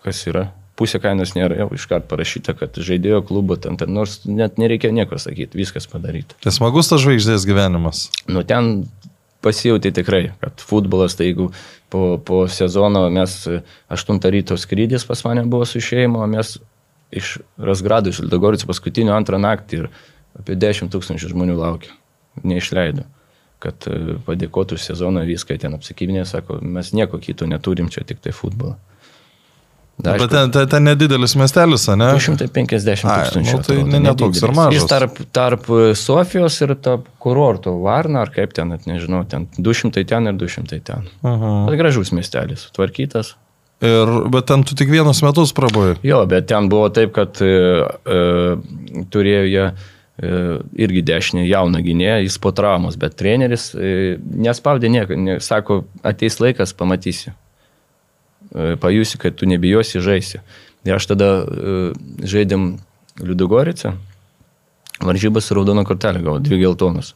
[0.00, 0.48] kas yra.
[0.78, 5.18] Pusė kainos nėra, jau iškart parašyta, kad žaidėjo klubo ten, ten, nors net nereikia nieko
[5.22, 6.36] sakyti, viskas padaryta.
[6.42, 8.08] Tai smagus tas žvaigždės gyvenimas.
[8.26, 8.88] Nu ten
[9.44, 11.50] pasijauti tikrai, kad futbolas, tai jeigu
[11.92, 13.36] po, po sezono mes
[13.92, 16.56] 8 ryto skrydis pas mane buvo su šeima, o mes
[17.14, 19.90] iš Rasgrado, iš Ildagorico paskutinio antrą naktį ir
[20.40, 21.92] apie 10 tūkstančių žmonių laukia.
[22.42, 23.04] Neišleido.
[23.62, 28.32] Kad e, padėkotų sezoną viską ten apsikybinė, sako, mes nieko kito neturim, čia tik tai
[28.34, 28.74] futbolą.
[29.94, 32.08] Da, Bet ten, ten, ten nedidelis miestelis, ne?
[32.16, 33.52] 250 Ai, tūkstančių.
[33.54, 34.74] nu, tai atrodo, ne- ne ir mažas.
[34.74, 40.26] Jis tarp, tarp Sofijos ir tarp kurorto Varna, ar kaip ten, nežinau, ten 200 ten
[40.26, 41.06] ir 200 ten.
[41.22, 41.66] Mhm.
[41.70, 43.36] Bet gražus miestelis, tvarkytas.
[43.84, 45.94] Ir, bet ten tu tik vienus metus prabuvai.
[46.02, 47.46] Jo, bet ten buvo taip, kad e,
[48.06, 48.20] e,
[49.14, 50.34] turėjo jie e,
[50.86, 56.40] irgi dešinį jauną gynėją, jis po traumos, bet treneris e, nespaudė nieko, ne, sako, ateis
[56.42, 57.34] laikas, pamatysi.
[58.54, 60.40] Pajusi, kad tu nebijosi, žaisi.
[60.84, 61.30] Ir aš tada
[62.22, 62.74] žaidėm
[63.22, 63.94] Liudogoricę,
[65.02, 67.14] varžybas ir raudoną kortelę gavau, dvi geltonus.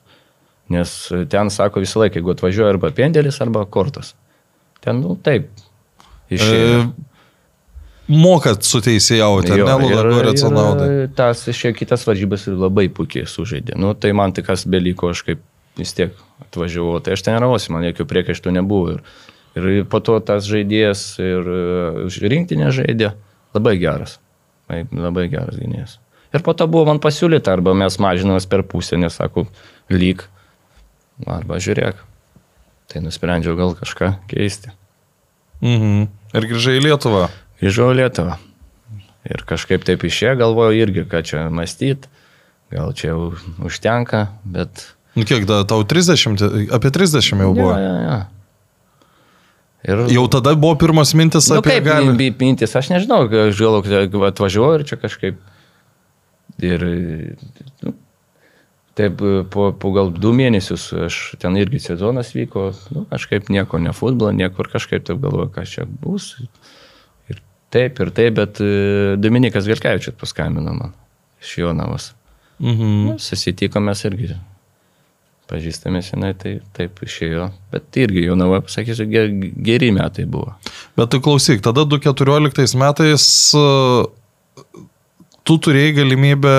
[0.68, 0.92] Nes
[1.32, 4.12] ten sako visą laiką, jeigu atvažiuoja arba pendelis, arba kortas.
[4.84, 5.48] Ten, nu, taip.
[6.30, 6.82] Išėjo.
[6.84, 7.08] E,
[8.12, 10.90] mokat suteisėjauti, ar Jo, ne, Ludogorėco naudai?
[11.16, 13.78] Tas išėjo kitas varžybas ir labai puikiai sužaidė.
[13.80, 15.42] Nu, tai man tik kas beliko, aš kaip
[15.78, 18.98] vis tiek atvažiavau, tai aš treniravausi, man jokių priekaištų nebuvo.
[18.98, 19.02] Ir,
[19.56, 23.12] ir po to tas žaidėjas ir e, rinktinė žaidė
[23.56, 24.18] labai geras.
[24.68, 25.96] Labai geras gynėjas.
[26.34, 29.46] Ir po to buvo man pasiūlyta, arba mes mažinamės per pusę, nes sakau,
[29.88, 30.26] lyg,
[31.24, 32.02] arba žiūrėk.
[32.88, 34.72] Tai nusprendžiau gal kažką keisti.
[35.64, 36.04] Mhm.
[36.36, 37.26] Ir grįžai į Lietuvą.
[37.62, 38.36] Grįžau į Lietuvą.
[39.28, 42.06] Ir kažkaip taip išėjo, galvoju irgi, ką čia mąstyt,
[42.72, 43.32] gal čia jau
[43.64, 44.84] užtenka, bet...
[45.18, 47.72] Nu kiek, da, tau 30, apie 30 jau buvo.
[47.74, 48.18] Ja, ja, ja.
[49.86, 50.02] Ir...
[50.10, 52.32] Jau tada buvo pirmas mintis nu, apie kaip gali.
[52.40, 55.38] mintis, aš nežinau, aš galvoju, kad atvažiuoju ir čia kažkaip...
[56.66, 56.84] Ir...
[57.86, 57.92] Nu,
[58.98, 59.22] taip,
[59.54, 64.32] po, po gal du mėnesius aš ten irgi sezonas vyko, nu, kažkaip nieko, ne futbolą,
[64.34, 66.32] niekur kažkaip taip galvoju, kas čia bus.
[67.30, 67.38] Ir
[67.70, 70.96] taip, ir taip, bet e, Dominikas Vilkevičius paskambino man
[71.38, 72.12] iš Jonavos.
[72.58, 72.94] Mhm.
[73.06, 74.34] Nu, susitikome irgi.
[75.48, 77.46] Pažįstame senai, tai taip išėjo.
[77.72, 80.52] Bet irgi Jonava, pasakysiu, ge- geri metai buvo.
[80.98, 83.24] Bet tu klausyk, tada 2014 metais
[83.56, 83.62] e,
[85.48, 86.52] tu turėjai galimybę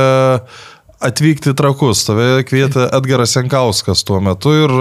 [1.05, 2.01] atvykti trakus.
[2.07, 4.73] Tave kvietė Edgaras Senkauskas tuo metu ir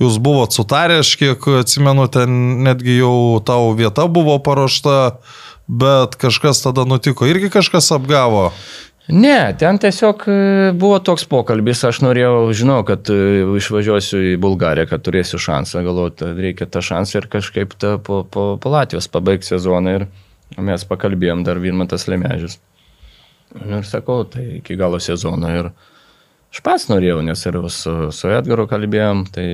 [0.00, 5.16] jūs buvot sutarę, aš kiek atsimenu, ten netgi jau tau vieta buvo paruošta,
[5.66, 7.26] bet kažkas tada nutiko.
[7.28, 8.52] Irgi kažkas apgavo.
[9.08, 10.34] Ne, ten tiesiog e,
[10.76, 16.24] buvo toks pokalbis, aš norėjau, žinau, kad e, išvažiuosiu į Bulgariją, kad turėsiu šansą, kad
[16.38, 20.06] reikia tą šansą ir kažkaip ta, po, po, po Latvijos pabaigti sezoną ir
[20.60, 22.60] mes pakalbėjom dar Vilmantas Lemežis.
[23.56, 25.72] Nu, ir sakau, tai iki galo sezono ir
[26.52, 29.46] aš pats norėjau, nes ir su, su Edgaru kalbėjom, tai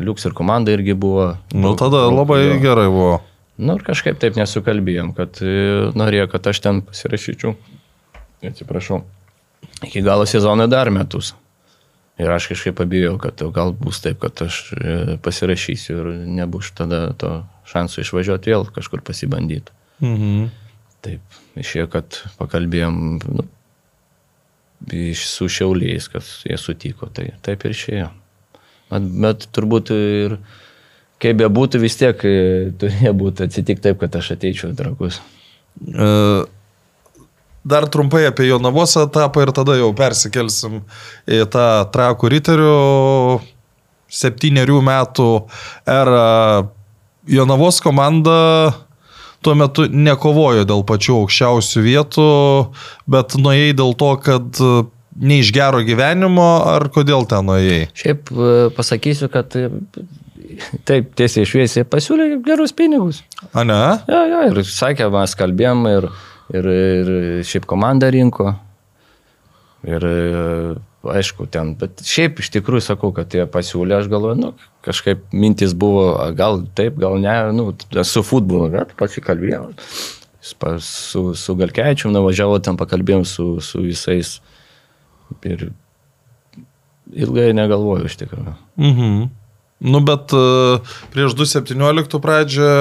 [0.00, 1.32] Liuks ir komanda irgi buvo.
[1.50, 2.58] Nu tada labai jo.
[2.62, 3.16] gerai buvo.
[3.60, 7.56] Nu ir kažkaip taip nesukalbėjom, kad e, norėjo, kad aš ten pasirašyčiau.
[8.46, 9.02] Atsiprašau.
[9.84, 11.34] Iki galo sezono dar metus.
[12.20, 17.14] Ir aš kažkaip abijau, kad gal bus taip, kad aš e, pasirašysiu ir nebus tada
[17.16, 17.30] to
[17.70, 19.72] šansų išvažiuoti vėl kažkur pasibandyti.
[20.04, 20.50] Mhm.
[21.00, 23.46] Taip, išėjo, kad pakalbėjom nu,
[25.16, 28.10] su šiauliais, kad jie sutiko, tai taip ir išėjo.
[28.90, 30.36] Bet, bet turbūt ir
[31.20, 32.36] kaip bebūtų, vis tiek e,
[32.80, 35.22] turėjo būti atsitikti taip, kad aš ateičiau į trakus.
[37.60, 40.80] E, Dar trumpai apie Jonavos etapą ir tada jau persikelsim
[41.28, 42.76] į tą trakų riterių
[44.10, 45.26] septyniarių metų
[45.84, 46.70] erą.
[47.28, 48.72] Jonavos komanda
[49.44, 52.30] tuo metu nekovojo dėl pačių aukščiausių vietų,
[53.12, 54.62] bet nuėjai dėl to, kad
[55.20, 57.90] ne iš gero gyvenimo, ar kodėl ten nuėjai?
[57.92, 59.68] Šiaip e, pasakysiu, kad e,
[60.88, 63.20] taip tiesiai šviesiai pasiūlė gerus pinigus.
[63.52, 63.80] A ne?
[64.08, 66.08] Ja, ja, ir sakė, mes kalbėjom ir,
[66.54, 67.10] ir, ir
[67.46, 68.52] šiaip komanda rinko.
[69.88, 70.14] Ir e,
[71.16, 74.50] aišku, ten, bet šiaip iš tikrųjų sakau, kad jie pasiūlė, aš galvoju, nu,
[74.84, 77.70] kažkaip mintis buvo, gal taip, gal ne, nu,
[78.04, 79.70] su futbolu, bet pasikalbėjom.
[80.40, 84.38] Jis pa- Su, su Galkevičiu nuvažiavo, ten pakalbėjom su, su visais.
[85.44, 85.70] Ir
[87.12, 88.54] ilgai negalvoju iš tikrųjų.
[88.80, 89.28] Mhm.
[89.80, 90.40] Nu, bet e,
[91.14, 92.72] prieš 2017 pradžią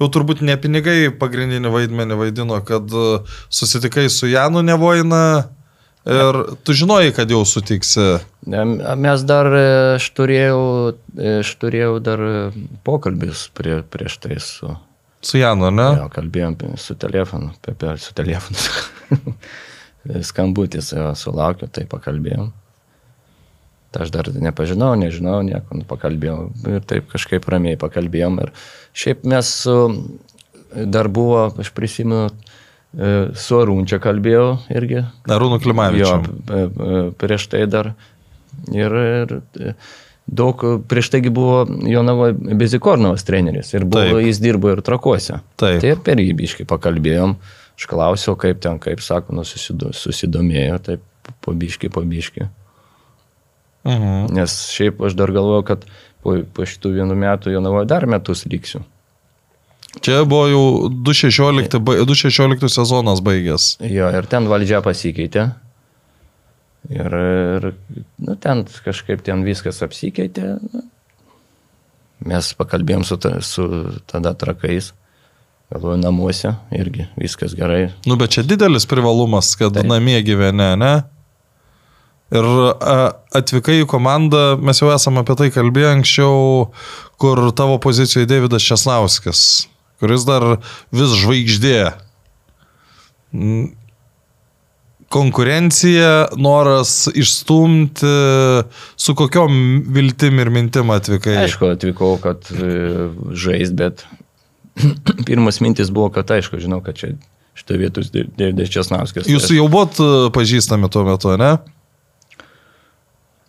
[0.00, 3.18] jau turbūt ne pinigai pagrindinį vaidmenį vaidino, kad e,
[3.52, 5.50] susitikai su Janu Nevoina
[6.08, 8.06] ir tu žinojai, kad jau sutiksi.
[8.48, 9.68] Mes dar, e,
[9.98, 10.64] aš turėjau,
[11.42, 12.24] aš turėjau dar
[12.88, 14.72] pokalbis prie, prieš tai su,
[15.24, 15.86] Su Janu, ne?
[15.96, 19.32] Jo, kalbėjom su telefonu, apie su telefonu.
[20.28, 22.50] Skambutis jo, sulaukiu, tai pakalbėjom.
[23.94, 28.40] Tai aš dar nepažinau, nežinau, nieko, nu, pakalbėjom ir taip kažkaip ramiai pakalbėjom.
[28.42, 28.50] Ir
[28.98, 29.76] šiaip mes su,
[30.74, 32.24] dar buvo, aš prisimenu,
[32.98, 35.04] e, su Arūnčia kalbėjau irgi.
[35.30, 36.16] Arūnų Jo, Klimavičiu.
[36.24, 37.92] p- p- prieš tai dar.
[38.74, 38.90] Ir,
[39.22, 39.74] ir e,
[40.26, 40.58] daug,
[40.90, 44.26] prieš taigi buvo Jonavo Bezikornovas treneris ir buvo, Taip.
[44.26, 45.38] jis dirbo ir trakuose.
[45.60, 45.78] Taip.
[45.82, 47.36] Tai ir per jį biškai pakalbėjom.
[47.78, 52.46] Aš klausiau, kaip ten, kaip sako, nu, susido, susidomėjo, taip po biškai, po biškai.
[53.84, 54.32] Mhm.
[54.34, 55.84] Nes šiaip aš dar galvoju, kad
[56.24, 58.80] po, po šitų vienų metų Jonavoje dar metus liksiu.
[60.02, 63.76] Čia buvo jau 2016, ba- 2016 sezonas baigęs.
[63.84, 65.52] Jo, ir ten valdžia pasikeitė.
[66.90, 67.68] Ir, ir
[68.20, 70.56] nu, ten kažkaip ten viskas apsikeitė.
[72.24, 73.68] Mes pakalbėjom su, ta, su
[74.10, 74.92] tada trakais.
[75.72, 77.88] Galvoju, namuose irgi viskas gerai.
[78.08, 79.88] Nu, bet čia didelis privalumas, kad Taip.
[79.88, 80.92] namie gyveni, ne?
[82.32, 82.46] Ir
[83.36, 86.38] atvykai į komandą, mes jau esame apie tai kalbėję anksčiau,
[87.20, 89.42] kur tavo pozicijoje Davidas Česnauskis,
[90.00, 90.56] kuris dar
[90.94, 91.78] vis žvaigždė.
[93.34, 93.72] Mm.
[95.14, 98.14] Konkurencija, noras išstumti,
[98.98, 101.36] su kokiom viltim ir mintim atvykai.
[101.44, 104.02] Aišku, atvykau, kad e, žaist, bet
[105.28, 107.12] pirmas mintis buvo, kad aišku, žinau, kad čia
[107.54, 109.30] šitą vietus Dėdės Česnauskas.
[109.30, 111.52] Jūs jau buvot e, pažįstami tuo metu, ne?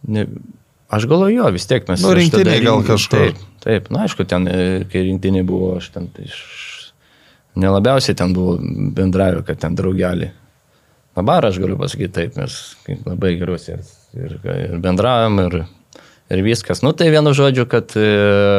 [0.08, 0.26] Ne,
[0.89, 2.01] aš galvoju, jo, vis tiek mes.
[2.03, 3.20] Nu, tada gal kažkur.
[3.20, 6.39] Taip, taip, na aišku, ten, e, kai rinktinė buvo, aš ten tai iš...
[7.56, 8.58] Nelabiausiai ten buvo
[8.95, 10.28] bendravio, kad ten draugelį.
[11.16, 12.58] Dabar aš galiu pasakyti taip, mes
[13.08, 13.80] labai gerus ir,
[14.20, 15.62] ir, ir bendravom, ir,
[16.36, 16.84] ir viskas.
[16.84, 18.10] Nu tai vienu žodžiu, kad e,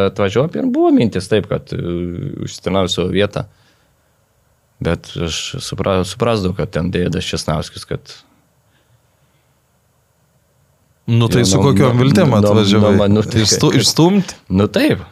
[0.08, 1.82] atvažiuoju ir buvo mintis taip, kad e,
[2.46, 3.44] užsitarnauju savo vietą.
[4.80, 8.16] Bet aš supra, suprasdavau, kad ten dėdas Česnauskis, kad
[11.06, 12.96] Nu tai Jo, su nu, kokiom nu, viltim nu, atvažiavai?
[12.98, 14.34] nu, nu, tai Išstu, išstumti?
[14.48, 15.04] Nu taip,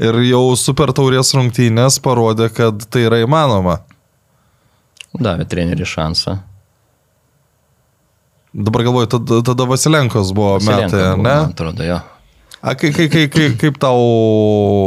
[0.00, 3.82] Ir jau super taurės rungtynės parodė, kad tai yra įmanoma.
[5.12, 6.38] davė trenerių šansą.
[8.54, 11.34] Dabar galvoju, tada, tada Vasilenkos buvo Vasilenko metai, buvo, ne?
[11.34, 11.98] Man atrodo, jo.
[12.60, 14.00] A, kai, kai, kai, kai, kaip tau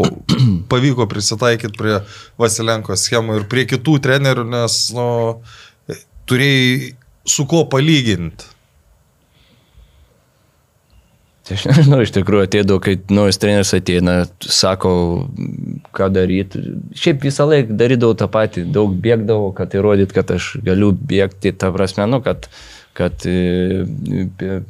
[0.71, 1.99] pavyko prisitaikyti prie
[2.41, 5.07] Vasilenkos schemų ir prie kitų trenerių, nes, nu,
[6.29, 6.95] turėjai
[7.29, 8.49] su kuo palyginti.
[11.43, 14.93] Tai aš nežinau, iš tikrųjų ateidavo, kai naujas treneris ateina, sako,
[15.95, 16.61] ką daryti.
[16.95, 21.71] Šiaip visą laiką darydavau tą patį, daug bėgdavau, kad įrodyt, kad aš galiu bėgti, ta
[21.75, 22.47] prasme, nu, kad,
[22.95, 23.83] kad e,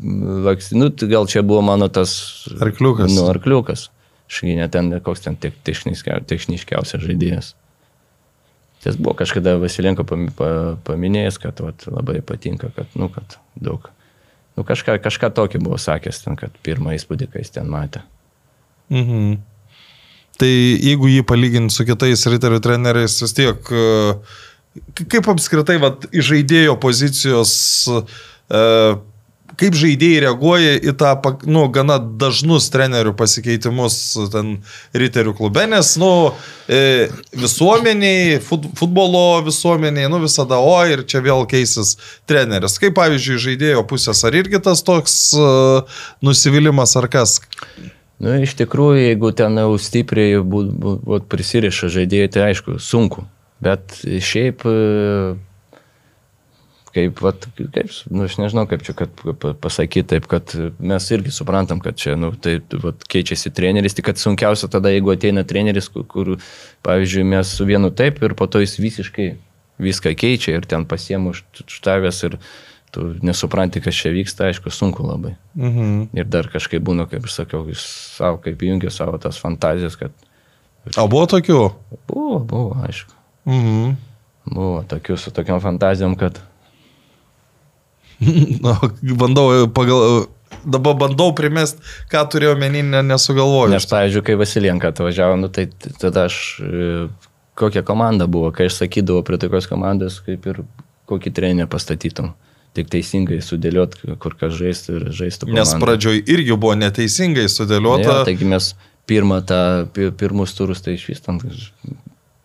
[0.02, 2.16] nu, tai gal čia buvo mano tas...
[2.58, 3.14] Arkliukas.
[3.14, 3.92] Nu, arkliukas.
[4.34, 7.54] Šgi net ten koks ten techniškiausias žaidėjas.
[8.84, 13.86] Tas buvo kažkada Vasilenko pami- pa- paminėjęs, kad vat, labai patinka, kad, nu, kad daug.
[14.54, 18.04] Nu, kažką, kažką tokį buvo sakęs ten, kad pirmą įspūdį, kai jis ten matė.
[18.94, 19.40] Mhm.
[20.42, 25.78] Tai jeigu jį palyginti su kitais riterių treneriais, vis tiek, e, kaip apskritai,
[26.10, 27.54] iš žaidėjo pozicijos,
[27.90, 28.64] e,
[29.60, 31.14] kaip žaidėjai reaguoja į tą,
[31.50, 33.98] nu, gana dažnus trenerių pasikeitimus
[34.34, 34.56] ten
[34.98, 36.12] riterių klube, nes, nu,
[36.68, 41.96] e, visuomeniai, fut, futbolo visuomeniai, nu, visada, o ir čia vėl keisis
[42.30, 42.80] treneris.
[42.82, 45.48] Kaip, pavyzdžiui, žaidėjo pusės, ar irgi tas toks e,
[46.26, 47.40] nusivylimas ar kas?
[48.24, 53.26] Nu, iš tikrųjų, jeigu ten jau stipriai būt, būt, būt prisiriša žaidėjai, tai aišku, sunku.
[53.64, 55.34] Bet šiaip, e,
[56.94, 57.78] kaip, vat, kaip
[58.14, 59.10] nu, aš nežinau, kaip čia kad
[59.42, 64.06] pa- pasakyti, taip, kad mes irgi suprantam, kad čia, nu, tai vat, keičiasi treneris, tik
[64.12, 66.36] kad sunkiausia tada, jeigu ateina treneris, kur, kur,
[66.86, 69.32] pavyzdžiui, mes su vienu taip ir po to jis visiškai
[69.84, 72.38] viską keičia ir ten pasiemu štavęs ir
[72.94, 75.34] tu nesupranti, kas čia vyksta, aišku, sunku labai.
[75.58, 76.14] Mhm.
[76.14, 77.82] Ir dar kažkaip būna, kaip aš sakiau, jis
[78.20, 80.14] savo, kaip įjungia savo tas fantazijas, kad
[81.00, 81.60] O buvo tokių?
[82.08, 83.14] buvo, buvo, aišku.
[83.50, 83.94] Mhm.
[84.54, 86.38] Buvo tokių su tokiam fantazijom, kad
[88.64, 90.26] Nu, bandau, pagal,
[90.66, 93.74] dabar bandau primest, ką turėjau menį, ne, nesugalvoju.
[93.74, 95.68] Nes, pavyzdžiui, kai Vasilienka atvažiavo, nu, tai
[96.02, 96.94] tada aš, e,
[97.60, 100.64] kokia komanda buvo, kai aš sakydavau prie tokios komandos, kaip ir
[101.12, 102.32] kokį trenerį pastatytum.
[102.74, 105.46] Tik teisingai sudėliot, kur kas žaisti ir žaisti.
[105.54, 108.08] Nes pradžioj irgi buvo neteisingai sudėliota.
[108.08, 108.72] Ja, taigi mes
[109.10, 109.60] pirmą tą,
[109.94, 111.38] pi- pirmus turus tai išvystam,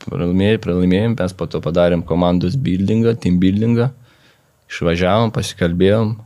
[0.05, 3.89] pralaimėjom, pralaimėjom, mes po to padarėm komandos buildingą, team buildingą,
[4.69, 6.17] išvažiavom, pasikalbėjom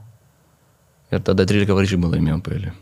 [1.13, 2.73] ir tada 13 varžybų laimėjom paėlį.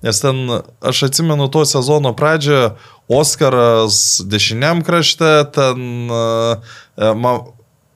[0.00, 0.38] Nes ten,
[0.80, 2.76] aš atsimenu to sezono pradžią,
[3.10, 6.62] Oskaras dešiniam krašte, ten, uh,
[6.96, 7.32] ma,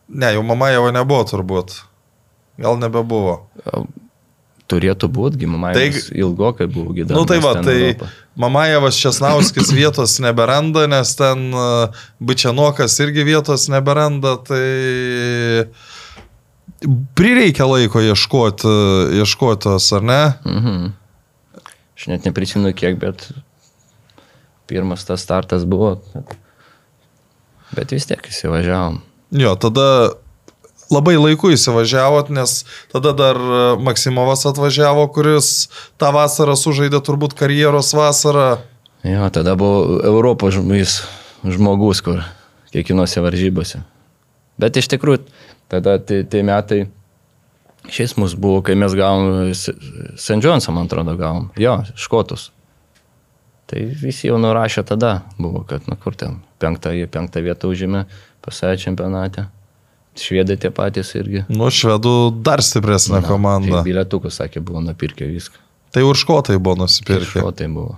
[0.08, 1.78] ne, jau mama jau nebuvo turbūt.
[2.60, 3.46] Gal nebebuvo.
[4.68, 5.72] Turėtų būti, gimimai.
[5.76, 7.14] Tai- ilgokai buvo gydomas.
[7.14, 13.68] Na nu, tai va, tai Mamajevas Česnauskis vietos neberanda, nes ten uh, Bičianokas irgi vietos
[13.72, 15.70] neberanda, tai
[17.16, 18.74] prireikia laiko ieškoti,
[19.20, 20.22] ieškotos, ar ne?
[20.48, 20.92] Mhm.
[21.94, 23.28] Aš net neprisimenu kiek, bet
[24.66, 25.96] pirmas tas startas buvo.
[26.14, 26.36] Bet,
[27.76, 28.98] bet vis tiek įsivažiavom.
[29.34, 29.86] Jo, tada
[30.92, 32.62] labai laiku įsivažiavot, nes
[32.92, 33.38] tada dar
[33.82, 35.68] Maksimovas atvažiavo, kuris
[36.00, 38.58] tą vasarą sužaidė turbūt karjeros vasarą.
[39.04, 41.02] Jo, tada buvo Europos žmogus,
[41.44, 42.22] žmogus kur
[42.74, 43.82] kiekvienose varžybose.
[44.60, 45.24] Bet iš tikrųjų,
[45.72, 46.84] tada tie, tie metai,
[47.90, 50.40] šiais mūsų buvo, kai mes gavom St.
[50.40, 51.48] Johnson, man atrodo, gavom.
[51.60, 52.50] Jo, škotus.
[53.70, 58.04] Tai visi jau nurašė tada, buvo, kad, na kur ten, penktą, penktą vietą užėmė
[58.44, 59.48] pasaulio čempionate.
[60.14, 61.42] Švedai tie patys irgi.
[61.50, 62.14] Nu, švedų
[62.46, 63.80] dar stipresnė Na, komanda.
[63.80, 65.58] Tai bilietukus, sakė, buvo nupirkę viską.
[65.94, 67.40] Tai ir škotai buvo nusipirkę.
[67.40, 67.96] Škotai buvo.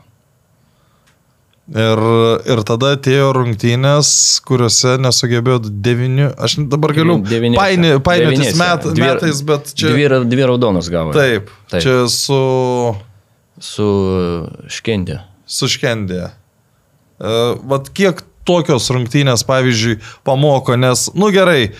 [1.66, 1.98] Ir,
[2.46, 4.08] ir tada atėjo rungtynės,
[4.46, 8.60] kuriuose nesugebėjo devini, aš dabar galiu paini, painiotis Devyniese.
[8.60, 9.90] met, Dvi- metais, bet čia...
[9.90, 11.10] Dvi, dvi raudonos gavo.
[11.16, 11.82] Taip, Taip.
[11.82, 12.38] čia su,
[13.58, 13.88] Su
[14.70, 15.18] škendė.
[15.46, 16.28] su škendė.
[17.18, 19.98] Uh, vat kiek tokios rungtynės, pavyzdžiui,
[20.28, 21.72] pamoko, nes, nu gerai,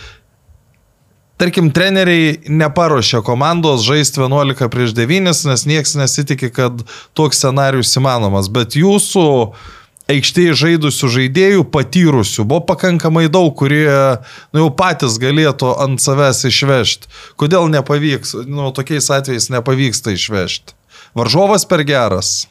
[1.37, 6.85] tarkim, treneriai neparuošia komandos žaisti 11 prieš 9, nes niekas nesitikė, kad
[7.17, 9.27] toks scenarius įmanomas, bet jūsų
[10.11, 13.91] aikštėje žaidusių žaidėjų, patyrusių, buvo pakankamai daug, kurie
[14.55, 17.11] nu, jau patys galėtų ant savęs išvežti.
[17.41, 20.77] Kodėl nepavyks, nu, tokiais atvejais nepavyksta išvežti?
[21.17, 22.47] Varžovas per geras.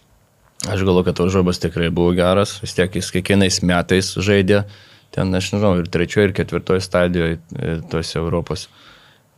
[0.66, 4.66] Aš galvoju, kad varžovas tikrai buvo geras, vis tiek jis kiekvienais metais žaidė,
[5.16, 8.68] ten, aš nežinau, ir trečioje, ir ketvirtoje stadijoje e, tose Europos.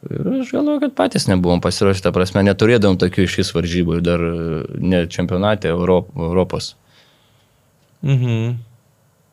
[0.05, 4.05] Ir aš galvoju, kad patys nebuvom pasiruošę, ta prasme, neturėdavom tokių iš vis varžybų, ir
[4.05, 4.37] dar e,
[4.77, 6.75] ne čempionate Europ, Europos.
[8.05, 8.55] Mhm.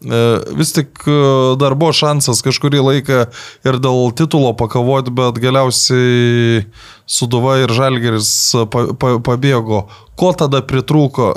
[0.04, 0.22] E,
[0.56, 1.18] Vis tik e,
[1.60, 3.20] dar buvo šansas kažkurį laiką
[3.68, 6.64] ir dėl titulo pakovoti, bet galiausiai
[7.04, 8.32] Suduva ir Žalgeris
[8.72, 9.84] pa, pa, pabėgo.
[10.16, 11.34] Ko tada pritrūko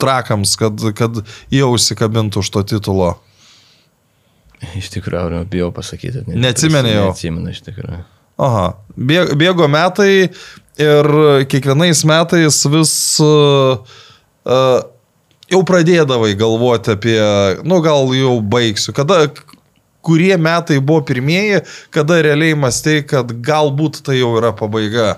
[0.00, 3.14] trakams, kad, kad jie užsikabintų už to titulo?
[4.78, 6.24] Iš tikrųjų, bijau pasakyti.
[6.28, 7.06] ne- Neatsimeni jau?
[7.10, 8.02] Neatsimenu, iš tikrųjų.
[8.44, 8.64] Aha,
[8.98, 10.28] bė- bėgo metai
[10.82, 11.08] ir
[11.46, 13.78] kiekvienais metais vis uh,
[14.44, 14.80] uh,
[15.52, 17.18] jau pradėdavai galvoti apie,
[17.62, 19.28] nu gal jau baigsiu, kada,
[20.04, 21.62] kurie metai buvo pirmieji,
[21.94, 25.14] kada realiai mąstai, kad galbūt tai jau yra pabaiga.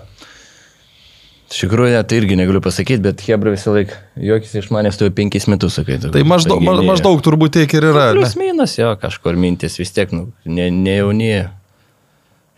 [1.46, 5.12] Iš tikrųjų, tai irgi negaliu pasakyti, bet Hebra visą laiką juokis iš manęs tu jau
[5.14, 6.00] penkis metus sakai.
[6.02, 8.08] Tai maždaug, ma, maždaug turbūt tiek ir yra.
[8.16, 11.44] Plius minus, jo, kažkur mintis vis tiek, nu, ne, ne jaunėje.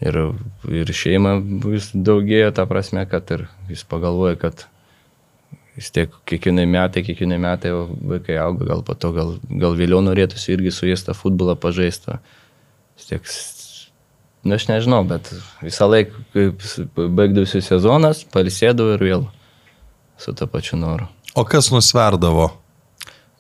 [0.09, 0.19] Ir,
[0.71, 1.35] ir šeima
[1.67, 4.65] vis daugėjo, ta prasme, kad ir jis pagalvoja, kad
[5.77, 7.75] vis tiek kiekvienai metai, kiekvienai metai
[8.15, 12.17] vaikai auga, gal po to, gal, gal vėliau norėtųsi irgi su jais tą futbolą pažaisti.
[12.99, 13.29] Vis tiek,
[14.49, 15.29] s- nu aš nežinau, bet
[15.63, 19.27] visą laiką, kaip baigdavosi sezonas, palisėdavau ir vėl
[20.19, 21.07] su to pačiu noru.
[21.37, 22.51] O kas nusverdavo?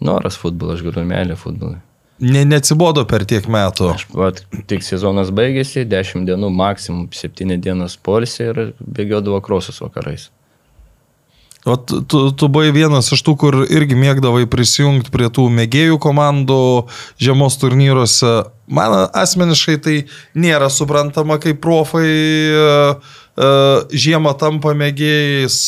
[0.01, 1.81] Noras futbolas, aš galiu meilę futbolui.
[2.21, 3.93] Ne, neatsibodo per tiek metų.
[3.95, 10.29] Aš vat, tik sezonas baigėsi, 10 dienų, maksimum 7 dienos polisė ir bėgiodavo krosus vakarais.
[11.69, 12.01] O tu,
[12.33, 16.61] tu, buvai vienas iš tų, kur irgi mėgdavai prisijungti prie tų mėgėjų komandų
[17.21, 18.31] žiemos turnyruose.
[18.73, 19.97] Man asmeniškai tai
[20.37, 22.09] nėra suprantama, kaip profai
[22.53, 22.97] uh,
[23.37, 25.59] uh, žiemą tampa mėgėjais.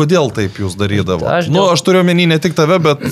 [0.00, 1.26] Kodėl taip jūs darydavo?
[1.26, 3.02] Aš nu, dėl- aš turiu menį ne tik tave, bet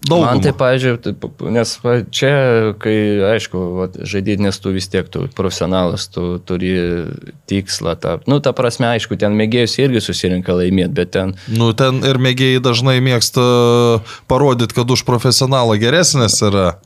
[0.00, 0.24] uh, daug.
[0.24, 1.72] Man tai, pavyzdžiui, taip, nes
[2.14, 2.32] čia,
[2.80, 2.96] kai,
[3.34, 6.72] aišku, vat, žaidyti, nes tu vis tiek, tu profesionalas, tu turi
[7.50, 7.96] tikslą.
[8.00, 12.20] Ta, nu, ta prasme, aišku, ten mėgėjus irgi susirinka laimėti, bet ten, Nu, ten ir
[12.22, 13.44] mėgėjai dažnai mėgsta
[14.30, 16.78] parodyti, kad už profesionalą geresnis yra.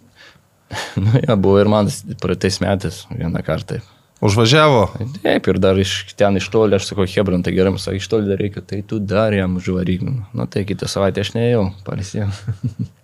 [1.01, 1.91] nu, ja, buvo ir man
[2.23, 3.83] praeitais metais vieną kartą.
[4.25, 4.87] Užvažiavo.
[5.21, 8.31] Taip, ir dar iš ten iš toli, aš sakau, Hebron, tai gerai, sakai, iš toli
[8.31, 10.07] dar reikia, tai tu dar jam žvaryk.
[10.07, 12.31] Nu, tai kitą savaitę aš neėjau, parisėjau.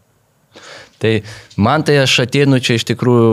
[1.02, 1.20] tai
[1.56, 3.32] man tai aš ateinu čia iš tikrųjų,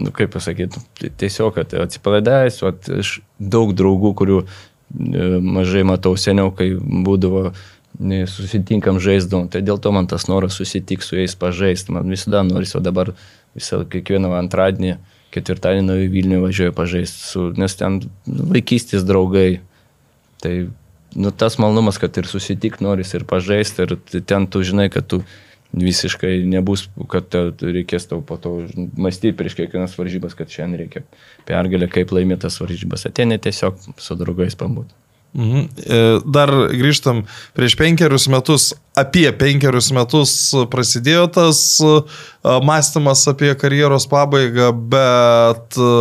[0.00, 0.82] nu, kaip pasakyti,
[1.20, 2.62] tiesiog, kad atsipalaidavęs,
[3.00, 4.48] aš daug draugų, kurių e,
[5.40, 7.50] mažai matau seniau, kai būdavo
[8.30, 12.74] susitinkam žaisdavom, tai dėl to man tas noras susitikti su jais pažaisti, man visada noris,
[12.78, 13.12] o dabar
[13.56, 14.96] visą kiekvieną antradienį,
[15.34, 19.60] ketvirtadienį nuo Vilnių važiuoju pažaisti, nes ten vaikystės draugai.
[20.40, 20.54] Tai
[21.14, 25.22] nu, tas malonumas, kad ir susitik noris, ir pažaisti, ir ten tu žinai, kad tu
[25.72, 28.56] visiškai nebus, kad te, reikės tau po to
[28.98, 31.04] mąstyti prieš kiekvienas varžybas, kad šiandien reikia
[31.48, 33.06] pergalę, kaip laimėti tas varžybas.
[33.06, 34.96] Ateini tiesiog su draugais pabūti.
[35.30, 35.66] Mhm.
[35.86, 37.22] E, Dar grįžtam
[37.54, 40.32] prieš penkerius metus, apie penkerius metus
[40.72, 41.92] prasidėjo tas e,
[42.66, 45.92] mąstymas apie karjeros pabaigą, bet e,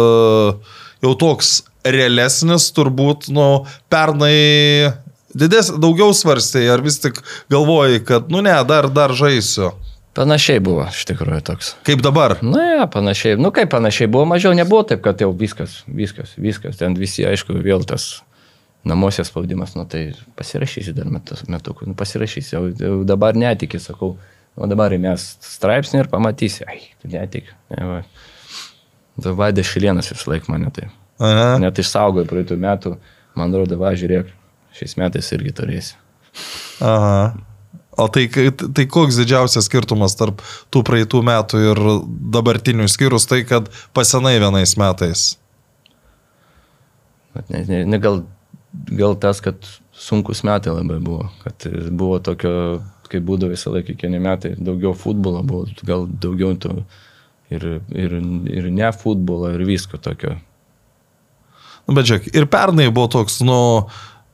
[1.06, 3.46] jau toks realesnis turbūt, nu,
[3.92, 4.34] pernai
[5.34, 7.22] didės, daugiau svarstė, ar vis tik
[7.52, 9.74] galvoji, kad, nu ne, dar, dar žaisiu.
[10.18, 11.76] Panašiai buvo, iš tikrųjų toks.
[11.88, 12.40] Kaip dabar?
[12.44, 13.38] Na, ja, panašiai.
[13.40, 16.80] Nu, kaip panašiai buvo, mažiau nebuvo taip, kad jau viskas, viskas, viskas.
[16.82, 18.18] Ten visi, aišku, vėl tas
[18.90, 20.10] namuose spaudimas, nu tai
[20.40, 24.16] pasirašysi dar metus, metukų, nu pasirašysi, jau, jau dabar netikė, sakau,
[24.56, 27.52] o dabar mes straipsnį ir pamatysi, ai, netik.
[27.74, 28.02] Ne, va.
[29.20, 30.88] Vaidė šilienas visą laiką mane tai.
[31.20, 31.58] Aha.
[31.60, 32.96] Net išsaugojo praeitų metų,
[33.40, 34.32] man rodo, va, žiūrėk,
[34.80, 36.00] šiais metais irgi turėsi.
[36.80, 37.36] Aha.
[38.00, 40.40] O tai, tai koks didžiausias skirtumas tarp
[40.72, 41.82] tų praeitų metų ir
[42.32, 43.68] dabartinių skirus tai, kad
[43.98, 45.26] pasenai vienais metais?
[47.50, 48.22] Ne, ne, ne gal,
[48.72, 52.54] gal tas, kad sunkus metai labai buvo, kad buvo tokio,
[53.12, 56.78] kaip būdavo visą laiką kiekvieni metai, daugiau futbolo buvo, gal daugiau to
[57.52, 58.16] ir, ir,
[58.54, 60.38] ir ne futbolo, ir visko tokio.
[61.84, 63.60] Nu, bet žiūrėk, ir pernai buvo toks, nu,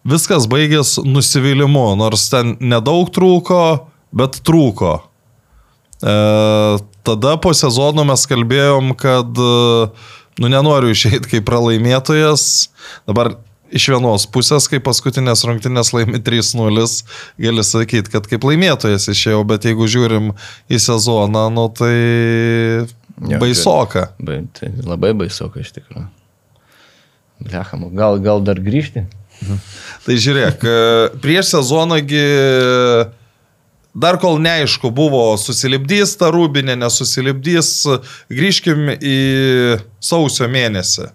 [0.06, 3.62] viskas baigės nusivylimu, nors ten nedaug trūko,
[4.16, 5.00] bet trūko.
[6.06, 6.16] E,
[7.08, 9.90] tada po sezono mes kalbėjom, kad, e,
[10.42, 12.70] nu, nenoriu išeiti kaip pralaimėtojas.
[13.10, 13.36] Dabar
[13.76, 16.86] iš vienos pusės, kai paskutinės rungtynės laimi 3-0,
[17.42, 20.36] gali sakyti, kad kaip laimėtojas išėjau, bet jeigu žiūrim
[20.70, 21.96] į sezoną, nu, tai
[23.16, 24.10] Jo, baisoka.
[24.20, 26.08] Ba, tai labai baisoka iš tikrųjų.
[27.46, 29.06] Blecham, gal, gal dar grįžti?
[30.06, 30.80] Tai žiūrėk, e,
[31.24, 32.26] prieš sezonągi
[33.96, 37.70] dar kol neaišku buvo, susilipdys ta rūbinė, nesusilipdys,
[38.30, 39.20] grįžkim į
[40.04, 41.14] sausio mėnesį.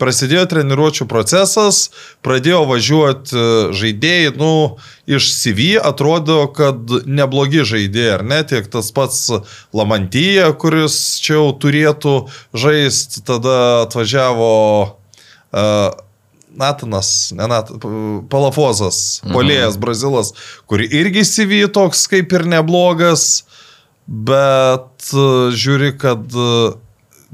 [0.00, 1.90] Prasidėjo treniruočio procesas,
[2.24, 3.42] pradėjo važiuoti e,
[3.76, 4.52] žaidėjai, nu,
[5.04, 9.26] iš CV atrodo, kad neblogi žaidėjai, ar ne, tiek tas pats
[9.76, 12.14] Lamantyje, kuris čia jau turėtų
[12.56, 14.54] žaisti, tada atvažiavo
[14.88, 15.90] uh,
[16.60, 17.72] Natanas, ne Nat,
[18.32, 20.34] Palafozas, polėjas Brazilas,
[20.70, 23.44] kur irgi CV toks kaip ir neblogas,
[24.06, 26.48] bet e, žiūri, kad e,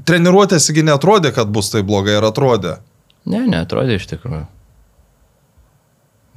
[0.07, 2.77] treniruotėsigi netrodė, kad bus tai blogai ir atrodė.
[3.27, 4.45] Ne, netrodė iš tikrųjų.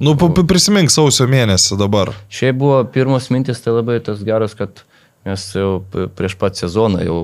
[0.01, 0.15] Nu,
[0.49, 2.09] prisimink sausio mėnesį dabar.
[2.33, 4.81] Šiaip buvo pirmos mintis tai labai tas geras, kad
[5.29, 5.83] mes jau
[6.17, 7.17] prieš pat sezoną jau,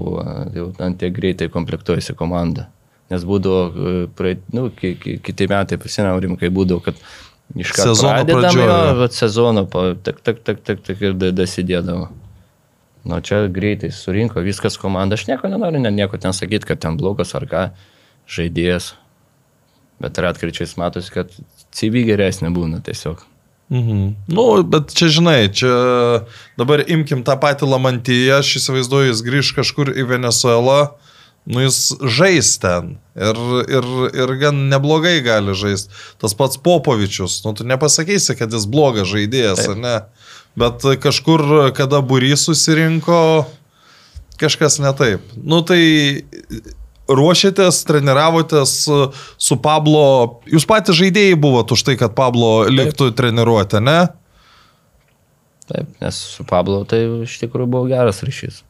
[0.53, 2.67] jau ant tiek greitai komplektuojasi komanda.
[3.11, 6.97] Nes būdavo, e, praeit, nu, ki, ki, kiti metai, prisinaurim, kai būdavo, kad
[7.55, 9.09] iš karto Sezono pradžioje.
[9.15, 9.63] sezono,
[10.03, 12.09] tak, tak, tak, tak, tak ir da- dasidėdavo.
[13.07, 15.15] Nu, čia greitai surinko viskas komanda.
[15.15, 17.63] Aš nieko nenoriu, ne, nieko ten sakyti, kad ten blogas ar ką,
[18.27, 18.91] žaidėjas.
[20.03, 21.31] Bet retkričiais matosi, kad
[21.71, 23.23] CV geresnė būna tiesiog.
[23.69, 24.15] Mhm.
[24.31, 25.71] Nu, bet čia žinai, čia
[26.59, 30.93] dabar imkim tą patį Lamantyje, aš įsivaizduoju, jis grįž kažkur į Venezuelą,
[31.47, 33.37] nu jis žais ten ir,
[33.71, 35.89] ir, ir gan neblogai gali žaisti.
[36.21, 39.95] Tas pats Popovičius, nu tu nepasakysi, kad jis blogas žaidėjas, ar ne?
[40.57, 43.45] Bet kažkur, kada burys susirinko,
[44.41, 45.23] kažkas ne taip.
[45.37, 45.81] Nu tai
[47.07, 48.73] ruošėtės, treniravotės
[49.39, 53.99] su- Pablo, jūs patys žaidėjai buvot už tai, kad Pablo liktų treniruotę, ne?
[55.67, 58.63] Taip, nes su Pablo tai iš tikrųjų buvo geras ryšys.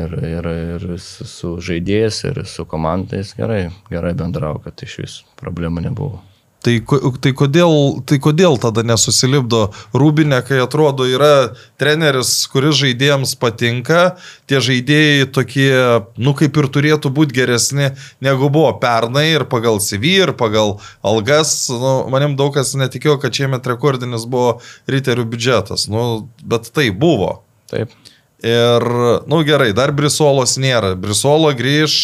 [0.00, 5.16] Ir, ir, ir su, su žaidėjais, ir su komandais gerai, gerai bendravo, kad iš vis
[5.40, 6.22] problemų nebuvo.
[6.62, 6.76] Tai,
[7.18, 7.72] tai, kodėl,
[8.06, 9.64] tai kodėl tada nesusilipdo
[9.98, 14.02] Rūbinė, kai atrodo yra treneris, kuris žaidėjams patinka,
[14.46, 15.72] tie žaidėjai tokie,
[16.22, 17.90] nu kaip ir turėtų būti geresni
[18.22, 21.56] negu buvo pernai ir pagal CV, ir pagal algas.
[21.66, 27.40] Nu, manim daug kas netikėjo, kad šiemet rekordinis buvo riterių biudžetas, nu, bet tai buvo.
[27.72, 27.90] Taip.
[28.42, 30.96] Ir, na nu, gerai, dar Brisolos nėra.
[30.98, 31.94] Brisolo grįž,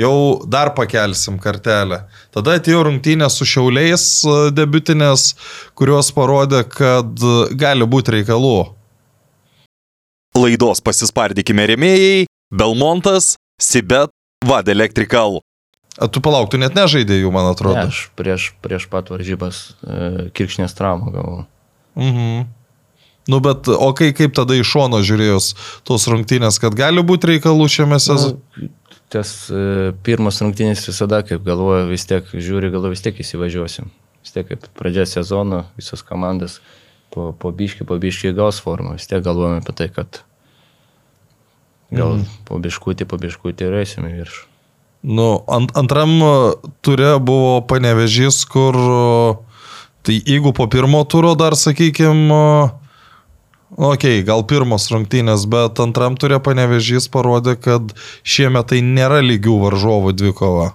[0.00, 0.12] jau
[0.48, 2.06] dar pakelsim kartelę.
[2.32, 5.34] Tada atėjo rungtynės su šiauliais e, debutinės,
[5.76, 8.56] kurios parodė, kad e, gali būti reikalų.
[10.40, 12.24] Laidos pasispardykime remėjai-
[12.58, 14.08] Belmontas, Sibet,
[14.48, 15.42] Vad Electrical.
[15.98, 17.88] A, tu palauk, tu net nežaidėjų, man Ne, atrodo.
[17.90, 21.44] aš prieš, prieš pat varžybas e, kirkšnės traumą gavau.
[21.98, 22.46] Mhm.
[23.28, 25.52] Nu, bet, o kai, kaip tada iš šono žiūrėjus
[25.86, 28.40] tos rungtynės, kad gali būti reikalų šiame sezone?
[28.56, 28.70] Nu,
[29.12, 33.90] tas e, pirmas rungtynės visada, kaip galvoju, vis tiek žiūri, galvoju, vis tiek įsivažiuosim.
[34.24, 36.58] vis tiek kaip pradžia sezono, visos komandas
[37.12, 40.22] po, po biškį, po biškį gaus formą, vis tiek galvojame apie tai, kad
[41.92, 42.26] gal mm.
[42.48, 44.44] po biškutį, po biškutį ir eisime virš.
[45.02, 46.18] Nu, ant, antram
[46.82, 48.76] ture buvo panevežys, kur,
[50.02, 52.42] tai jeigu po pirmo turo dar, sakykime,
[53.78, 57.94] okay, gal pirmos rungtynės, bet antram turė panevežys parodė, kad
[58.26, 60.72] šiemet tai nėra lygių varžovų dvikova.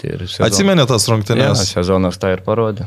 [0.00, 0.46] Tai sezon...
[0.46, 1.64] Atsimeni tas Ja, rungtynės?
[1.74, 2.86] sezonas tą ir parodė.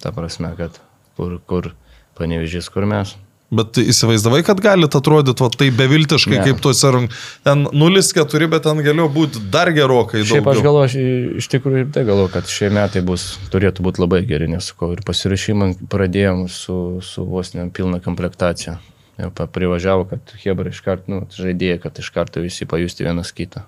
[0.00, 0.78] Ta prasme, kad
[1.18, 1.72] kur, kur
[2.16, 3.16] panevežys, kur mes.
[3.50, 6.42] Bet įsivaizdavai, kad galite atrodyti va, taip beviltiškai, Ne.
[6.46, 7.14] kaip tuose rung...
[7.42, 10.36] Ten 0-4, bet ten galėjo būti dar gerokai daugiau.
[10.36, 11.08] Šiaip aš galvoju,
[11.42, 14.92] iš tikrųjų ir tai galvoju, kad šie metai bus, turėtų būti labai geri, nes sakau,
[14.94, 18.78] ir pasirašymą pradėjom su, su vos ne pilna komplektacija.
[19.18, 23.66] Jau privažiavo, kad Hebra iš karto, nu, žaidėjai, kad iš karto visi pajusti vienas kitą.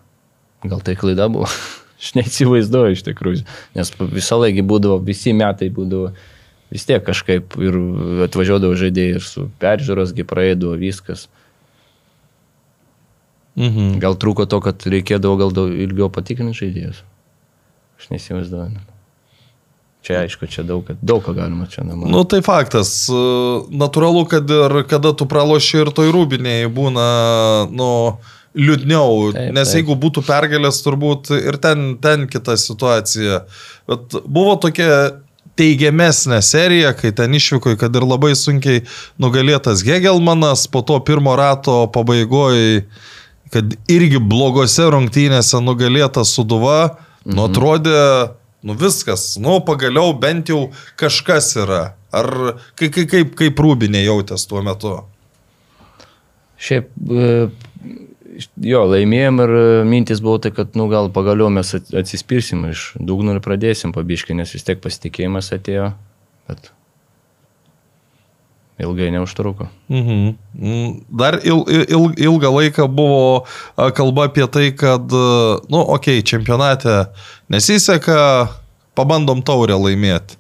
[0.63, 1.51] Gal tai klaida buvo?
[2.03, 3.43] Aš neįsivaizduoju iš tikrųjų,
[3.79, 6.15] nes visą laikį būdavo, visi metai būdavo
[6.73, 7.77] vis tiek kažkaip ir
[8.27, 11.27] atvažiuodavo žaidėjai ir su peržiūrosgi praeidavo viskas.
[13.61, 13.99] Mhm.
[14.01, 17.03] Gal trūko to, kad reikėdavo gal ilgiau patikrinti žaidėjus.
[18.01, 18.81] Aš neįsivaizduoju.
[20.03, 22.11] Čia aišku, čia daug, daug ką galima čia namuose.
[22.11, 23.07] Nu, tai faktas.
[23.71, 27.05] Natūralu, kad ir kada tu praloši ir toj rūbinėje būna,
[27.71, 27.91] nu,
[28.59, 29.31] liūdniau.
[29.37, 29.79] Taip, Nes taip.
[29.79, 33.45] jeigu būtų pergalės, turbūt ir ten, ten kita situacija.
[33.87, 35.23] Bet buvo tokia
[35.59, 38.85] teigiamesnė serija, kai ten išvyko, kad ir labai sunkiai
[39.21, 42.85] nugalėtas Hegelmanas, po to pirmo rato pabaigoje,
[43.53, 47.35] kad irgi blogose rungtynėse nugalėtas Suduva, mhm.
[47.37, 48.05] nu atrodė,
[48.65, 51.83] nu viskas, nu pagaliau bent jau kažkas yra.
[52.13, 52.29] Ar
[52.77, 54.99] kaip, kaip, kaip, kaip rūbinė jautės tuo metu?
[56.63, 57.29] Šiaip, e,
[58.63, 62.93] jo, laimėjom ir e, mintis buvo tai, kad, nu, gal pagaliau mes at- atsispirsim iš
[63.01, 65.93] dugno ir pradėsim pabiškai, nes vis tiek pasitikėjimas atėjo,
[66.51, 66.73] bet
[68.83, 69.69] ilgai neužtruko.
[69.93, 70.35] Mhm.
[70.59, 73.45] Mm, Dar il, il, ilgą laiką buvo
[73.95, 77.07] kalba apie tai, kad, a, nu, okei, okay, čempionate
[77.53, 78.49] nesiseka,
[78.99, 80.39] pabandom taurę laimėti.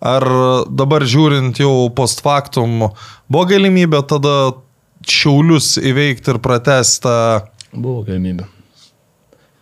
[0.00, 0.24] Ar
[0.72, 2.86] dabar žiūrint jau post factum,
[3.28, 4.54] buvo galimybė tada
[5.06, 7.14] šiaulius įveikti ir pratestą
[7.70, 8.48] Buvo galimybė.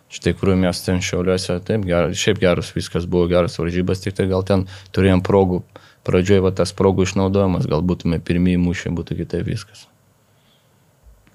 [0.09, 4.25] Iš tikrųjų, mes ten šiauliuose, taip, ger, šiaip geras, viskas buvo geras varžybas, tik tai
[4.31, 4.65] gal ten
[4.95, 5.61] turėjom progų.
[6.07, 9.85] Pradžioje va, tas progų išnaudojimas, gal būtume pirmieji mūšiai, būtų kitaip viskas.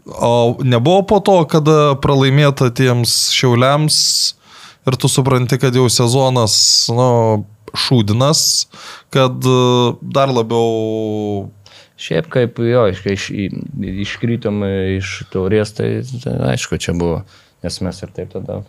[0.04, 3.96] O nebuvo po to, kada pralaimėta tiems šiauliams
[4.84, 6.56] ir tu supranti, kad jau sezonas,
[6.92, 7.44] nu,
[7.86, 8.40] šūdinas,
[9.14, 9.60] kad e,
[10.02, 11.52] dar labiau...
[11.96, 13.28] Šiaip kaip jo, iš- kai iš,
[14.06, 14.62] iškrytom
[14.98, 17.20] iš taurės, tai, tai aišku, čia buvo,
[17.62, 18.62] nes mes ir taip tada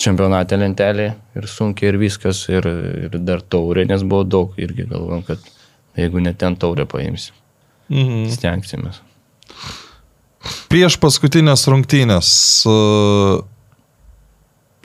[0.00, 2.64] čempionate lentelė ir sunkiai ir viskas, ir,
[3.04, 5.38] ir dar taurė, nes buvo daug irgi galvom, kad
[5.98, 7.34] jeigu net ten taurę paimsim,
[7.90, 8.30] Mhm.
[8.32, 9.02] stengsimės.
[10.72, 12.28] Prieš paskutinės rungtynės
[12.64, 13.44] š-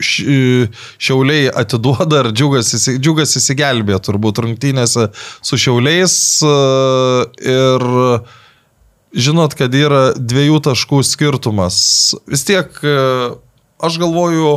[0.03, 6.53] šiauliai atiduoda ir džiugas, džiugas įsigelbė turbūt rungtynėse su šiauliais e,
[7.55, 7.87] ir
[9.13, 11.77] žinot, kad yra dviejų taškų skirtumas.
[12.29, 12.95] Vis tiek e,
[13.83, 14.53] aš galvoju,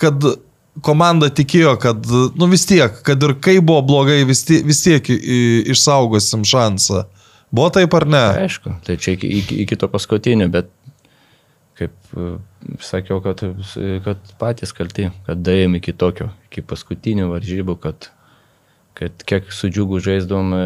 [0.00, 0.30] kad
[0.84, 2.06] komanda tikėjo, kad,
[2.36, 5.12] nu vis tiek, kad ir kaip buvo blogai, vis tiek, vis tiek
[5.72, 7.06] išsaugosim šansą.
[7.54, 8.24] Buvo taip ar ne?
[8.44, 10.68] Aišku, tai čia iki, iki, iki to paskutinio, bet
[11.76, 12.28] kaip e,
[12.80, 13.42] sakiau, kad,
[14.04, 18.08] kad patys kalti, kad daėjom iki tokio, iki paskutinių varžybų, kad,
[18.96, 20.62] kad kiek su džiugu žaisdom e,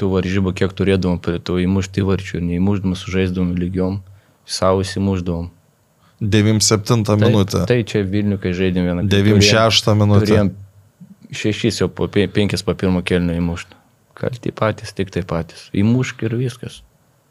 [0.00, 4.02] tų varžybų, kiek turėdom prie to įmušti varčių ir neįmuždom, sužaisdom lygiom,
[4.44, 5.48] savo įsimuždom.
[6.20, 7.64] 97 Tai, minutę.
[7.64, 10.26] tai čia Vilnių, kai žaidėm vieną 96 minutę.
[10.26, 10.50] Turėjom
[11.32, 13.78] šešis jau po pe- penkis po pirmo kelnio įmušti.
[14.20, 15.70] Kalti patys, tik tai patys.
[15.72, 16.82] Įmušk ir viskas.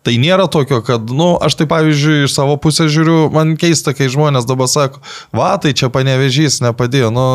[0.10, 4.08] Tai nėra tokio, kad, nu, aš tai pavyzdžiui iš savo pusės žiūriu, man keista, kai
[4.10, 5.04] žmonės dabar sako,
[5.38, 7.26] va, tai čia panevežys nepadėjo, nu,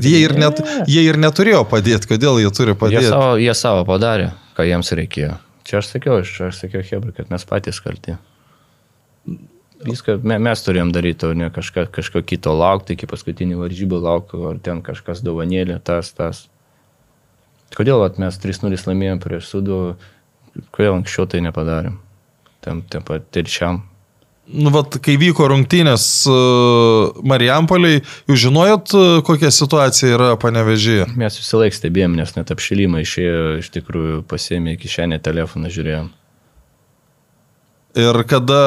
[0.00, 3.10] jie ir, net, jie ir neturėjo padėti, kodėl jie turi Jie padėti.
[3.12, 5.34] savo, jie savo padarė, ką jiems reikėjo.
[5.68, 8.14] Čia aš sakiau, aš, aš sakiau Hebra, kad mes patys kalti.
[9.84, 14.40] Viską me, mes turėjom daryti, o ne kažką, kažko kito laukti, iki paskutinių varžybų laukti,
[14.48, 16.46] ar ten kažkas dovanėlė, tas, tas.
[17.76, 19.82] Kodėl vat, mes 3-0 laimėjom prieš sudų,
[20.72, 22.00] kodėl anksčiau tai nepadarėm?
[22.62, 23.82] Tam, tam pat telšiam.
[24.52, 31.06] Nu, vat, kai vyko rungtynės uh, Marijampoliai, jūs žinojot, uh, kokia situacija yra panevežyje?
[31.18, 36.10] Mes visą laiką stebėjom, nes net apšilimą išėjo, iš tikrųjų pasėmė kišenę telefoną, žiūrėjom.
[38.02, 38.60] Ir kada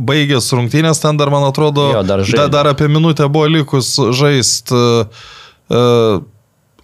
[0.00, 4.84] baigės rungtynės, ten dar, man atrodo, Jo, dar da, dar apie minutę buvo likus žaisti.
[5.72, 6.22] Uh,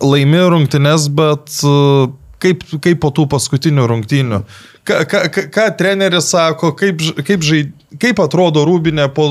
[0.00, 2.06] laimi rungtynes, bet e,
[2.42, 4.42] kaip, kaip po tų paskutinių rungtynių.
[4.88, 5.22] Ką, ką,
[5.54, 9.28] ką, treneris sako, kaip, kaip, žaid, kaip atrodo Rūbinė po,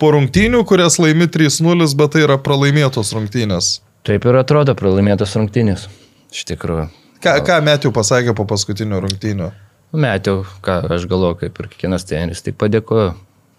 [0.00, 3.78] po rungtynių, kurias laimi 3-0, bet tai yra pralaimėtos rungtynės.
[4.04, 5.88] Taip ir atrodo pralaimėtas rungtynės.
[6.34, 6.88] Iš tikrųjų.
[7.24, 9.52] Ką, ką Metijų pasakė po paskutinių rungtynių?
[9.94, 13.12] Metiau, ką aš galvoju, kaip ir kiekvienas treneris, tai padėkoju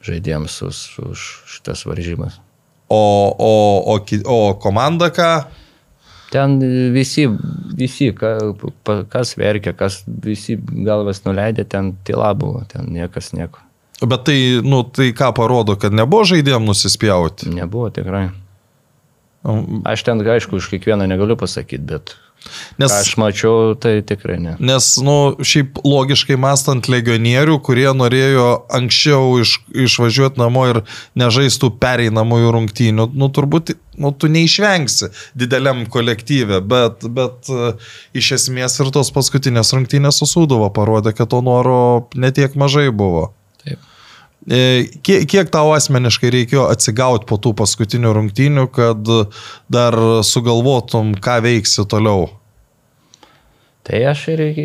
[0.05, 0.81] žaidėjams už,
[1.13, 2.41] už šitas varžybas.
[2.91, 2.99] O,
[3.31, 3.53] o,
[3.95, 3.95] o,
[4.29, 5.29] o komanda ką?
[6.33, 6.57] Ten
[6.93, 7.27] visi,
[7.77, 8.37] visi, ka,
[9.11, 13.61] kas verkia, kas visi galvas nuleidė, ten tyla buvo, ten niekas nieko.
[14.03, 17.53] Bet tai, nu, tai ką parodo, kad nebuvo žaidėjim nusispjauti.
[17.55, 18.27] Nebuvo tikrai.
[19.85, 22.15] Aš ten, aišku, už kiekvieną negaliu pasakyti, bet
[22.79, 24.55] Nes, ką aš mačiau, tai tikrai ne.
[24.59, 30.81] nes, nu, šiaip logiškai mastant legionierių, kurie norėjo anksčiau iš, išvažiuoti namo ir
[31.19, 37.71] nežaistų pereinamųjų rungtynių, nu, turbūt, nu, tu neišvengsi dideliam kolektyvė, bet, bet e,
[38.17, 41.79] iš esmės ir tos paskutinės rungtynės susūduvo parodė, kad to noro
[42.15, 43.31] netiek mažai buvo.
[44.45, 49.09] E, Kiek, kiek tau asmeniškai reikėjo atsigauti po tų paskutinių rungtynių, kad
[49.73, 52.27] dar sugalvotum, ką veiksi toliau?
[53.85, 54.63] Tai aš ir iki,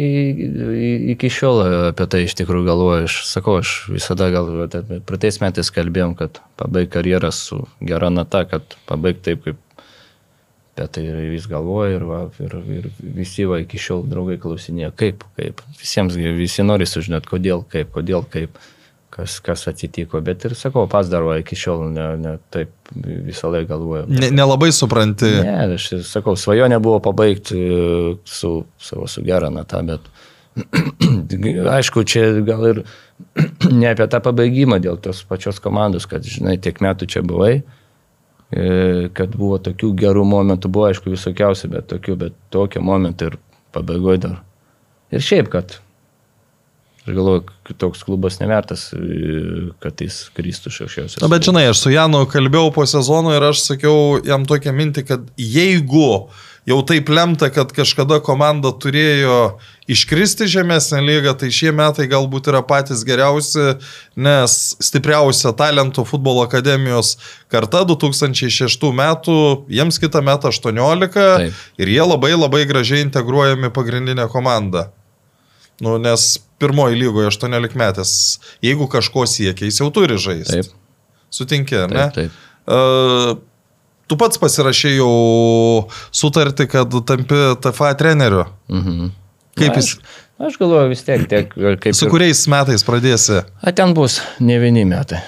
[1.13, 1.59] iki- šiol
[1.91, 3.09] apie tai iš tikrųjų galvoju.
[3.09, 8.77] Aš sakau, aš visada galvoju, praeitais metais kalbėjom, kad pabaig karjerą su gera nata, kad
[8.89, 9.59] pabaig taip, kaip
[10.73, 15.25] apie tai vis galvoju ir, va, ir, ir visi va iki šiol draugai klausinėjo, kaip,
[15.37, 15.61] kaip.
[15.77, 18.57] Visiems, visi nori sužinoti, kodėl, kaip, kodėl, kaip,
[19.21, 20.21] kas, kas atsitiko.
[20.25, 24.07] Bet ir sakau, pas dar va iki šiol ne, ne taip visą laiką galvoju.
[24.09, 25.29] Ne- Nelabai supranti.
[25.45, 30.09] Ne, aš sakau, svajonė buvo pabaigti e, su savo su gera nata, bet
[31.77, 32.83] aišku, čia gal ir
[33.81, 37.53] ne apie tą pabaigimą dėl tos pačios komandos, kad, žinai, tiek metų čia buvai,
[38.51, 38.65] e,
[39.17, 43.39] kad buvo tokių gerų momentų, buvo aišku visokiausių, bet tokių, bet tokie momentai ir
[43.77, 44.41] pabaigoje dar.
[45.15, 45.79] Ir šiaip, kad
[47.07, 51.23] aš galvoju, kad toks klubas nevertas, e, kad jis kristų iš aukščiausios.
[51.23, 55.07] Na, bet žinai, aš su Janu kalbėjau po sezono ir aš sakiau jam tokią mintį,
[55.09, 56.29] kad jeigu
[56.69, 59.57] jau taip lemta, kad kažkada komanda turėjo
[59.91, 63.75] iškristi žemesnę lygą, tai šie metai galbūt yra patys geriausi,
[64.15, 67.17] nes stipriausia talentų futbolo akademijos
[67.51, 69.41] karta 2006 metų,
[69.73, 71.67] jiems kitą metą 18 Taip.
[71.81, 74.91] ir jie labai labai gražiai integruojami pagrindinę komandą.
[75.81, 78.11] Nu, nes pirmoji lygoje 18 metės,
[78.65, 80.61] jeigu kažko siekia, jis jau turi žaisti.
[80.61, 80.75] Taip,
[81.33, 82.09] Sutinki, ar ne?
[82.13, 82.49] taip, taip.
[82.71, 83.39] Uh,
[84.11, 85.11] tu pats pasirašai jau
[86.15, 88.45] sutartį, kad tampi TFA treneriu.
[88.73, 89.09] Mhm.
[89.61, 91.51] Kaip Na, jis, Aš, aš galvoju vis tiek, tiek
[91.83, 91.95] kaip...
[91.97, 93.41] su ir- kuriais metais pradėsi?
[93.61, 95.19] A ten bus ne vieni metai.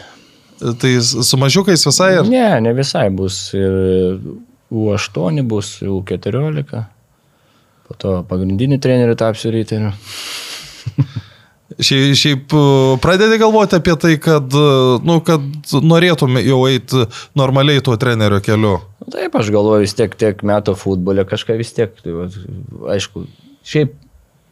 [0.63, 2.29] Tai su mažiukais visai ir...
[2.31, 3.49] Ne, ne visai bus.
[3.57, 4.21] Ir
[4.73, 6.85] U8 bus, U14.
[7.93, 9.93] Po to pagrindinį trenerių tapsiu ryteriu.
[11.81, 17.07] Šiaip, šiaip uh, pradedi galvoti apie tai, kad, uh, nu, kad norėtum jau eiti
[17.39, 18.75] normaliai tuo trenerio keliu.
[19.01, 21.95] Nu, taip, aš galvoju vis tiek tiek metų futbole, kažką vis tiek.
[22.05, 22.29] Tai, va,
[22.93, 23.25] aišku,
[23.69, 23.97] šiaip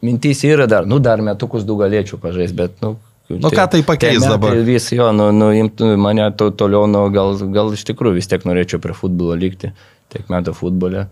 [0.07, 2.97] mintys yra dar, nu dar metukus du galėčiau pažaisti, bet, nu...
[3.30, 4.57] Nu, ką tai pakeis metai dabar?
[4.66, 8.43] Vis jo, nu, nu imtų mane to, toliau, nu, gal, gal iš tikrųjų vis tiek
[8.49, 9.70] norėčiau prie futbolo likti,
[10.11, 11.05] tiek metų futbole.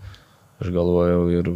[0.59, 1.53] Aš galvojau ir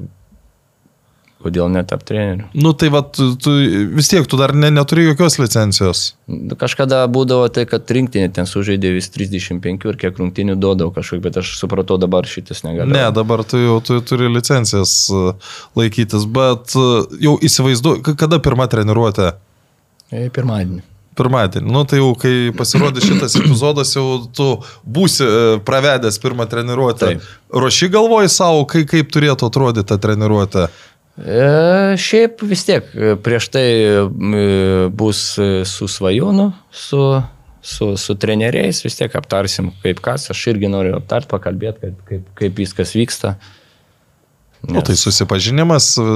[1.43, 2.47] kodėl netap treneriu.
[2.55, 3.53] Nu, tai va, tu, tu,
[3.93, 6.03] vis tiek tu dar ne, neturi jokios licencijos.
[6.31, 11.23] Nu, Kažkada būdavo tai, kad rinktinė ten sužaidė vis 35 ir kiek rungtinių duodavo kažkokį,
[11.27, 12.95] bet aš supratau dabar šitas negaliu.
[12.95, 18.69] Ne, dabar tu jau tu, turi licencijas uh, laikytis, bet uh, jau įsivaizduoju, kada pirmą
[18.71, 19.35] treniruotę?
[20.13, 20.83] E, Pirmadienį.
[21.17, 21.69] Pirmadienį.
[21.69, 24.47] Nu, tai jau kai pasirodys šitas epizodas, jau tu
[24.89, 27.11] būsi e, pravedęs pirmą treniruotę.
[27.13, 27.27] Taip.
[27.53, 30.67] Ruoši galvoji savo, kai, kaip turėtų atrodyti ta treniruotė.
[31.13, 33.97] E, šiaip vis tiek, e, prieš tai e,
[34.89, 37.01] bus e, su svajūnu, su,
[37.61, 42.31] su, su treneriais, vis tiek aptarsim, kaip kas, aš irgi noriu aptart, pakalbėti, kaip, kaip,
[42.41, 43.35] kaip viskas vyksta.
[44.63, 45.93] Nu, tai susipažinimas.
[46.01, 46.07] e,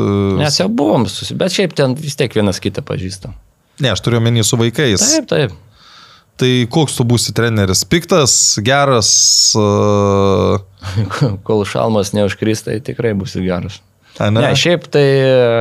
[0.41, 1.37] Mes jau buvom, susi...
[1.37, 3.37] bet šiaip ten vis tiek vienas kitą pažįstam.
[3.83, 5.03] Ne, aš turiu menį su vaikais.
[5.03, 5.57] Taip, taip.
[6.37, 7.83] Tai koks tu būsi treneris?
[7.89, 8.33] Piktas,
[8.65, 9.09] geras.
[9.57, 10.57] Uh,
[11.47, 13.81] Kol šalmas neužkris, tai tikrai bus geras.
[14.19, 15.05] A, Ne, šiaip tai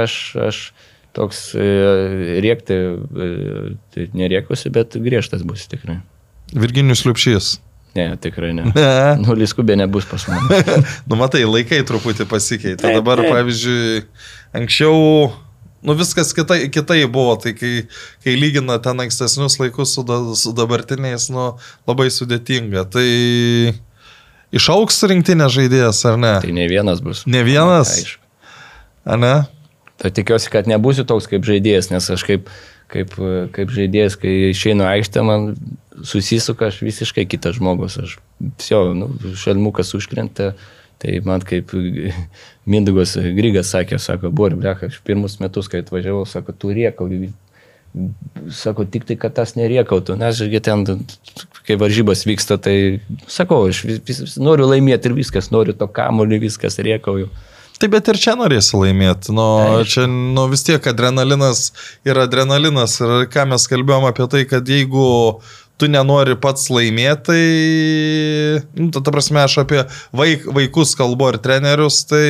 [0.04, 0.16] aš,
[0.48, 0.61] aš
[1.16, 1.68] toks e,
[2.44, 2.76] rėkti,
[3.94, 6.00] tai nerėkusi, bet griežtas bus tikrai.
[6.54, 7.54] Virginijus Liupšys.
[7.96, 8.68] Ne, tikrai ne.
[8.76, 8.90] Ne.
[9.24, 10.61] Nulis kubė nebus pas mane.
[11.09, 12.82] nu, matai, laikai truputį pasikeitė.
[12.84, 13.32] Taip, Dabar, taip.
[13.32, 14.02] pavyzdžiui,
[14.61, 14.98] anksčiau,
[15.86, 17.72] nu viskas kitai, kitai buvo, tai kai,
[18.24, 21.54] kai lygina ten ankstesnius laikus su, da, su dabartiniais, nu,
[21.88, 22.84] labai sudėtinga.
[22.92, 23.09] Tai
[24.57, 26.36] Išauks rinktinė žaidėjas, ar ne?
[26.44, 27.24] Tai ne vienas bus.
[27.28, 27.90] Ne vienas?
[27.96, 28.25] Aišku.
[29.07, 29.34] A ne?
[29.96, 32.50] Tai tikiuosi, kad nebūsiu toks kaip žaidėjas, nes aš kaip,
[32.92, 33.14] kaip,
[33.54, 35.54] kaip žaidėjas, kai išeinu aikštę, man
[36.04, 37.96] susisuka aš visiškai kitas žmogus.
[38.02, 38.18] Aš,
[38.68, 40.52] jo, nu, šalmukas užkrenta,
[41.00, 41.72] tai man kaip
[42.70, 47.09] Mindugos Grygas sakė, sako, buvo ir blecha, aš pirmus metus, kai atvažiavau, sako, tu riekau.
[48.52, 50.82] Sako, tik tai, kad tas neriekautų, nes aš ten,
[51.64, 53.00] kai varžybos vyksta, tai
[53.30, 57.30] sakau, aš vis, vis, noriu laimėti ir viskas, noriu to kamuolį, viskas riekauju.
[57.76, 59.34] Taip, bet ir čia norėsi laimėti.
[59.36, 59.44] Nu,
[59.82, 59.90] Aišku.
[59.92, 61.70] čia nu, vis tiek adrenalinas
[62.08, 62.96] yra adrenalinas.
[63.04, 65.06] Ir ką mes kalbėjom apie tai, kad jeigu
[65.76, 67.42] tu nenori pats laimėti, tai,
[68.80, 69.82] nu, ta, ta prasme, aš apie
[70.16, 72.24] vaik, vaikus kalbu ir trenerius, tai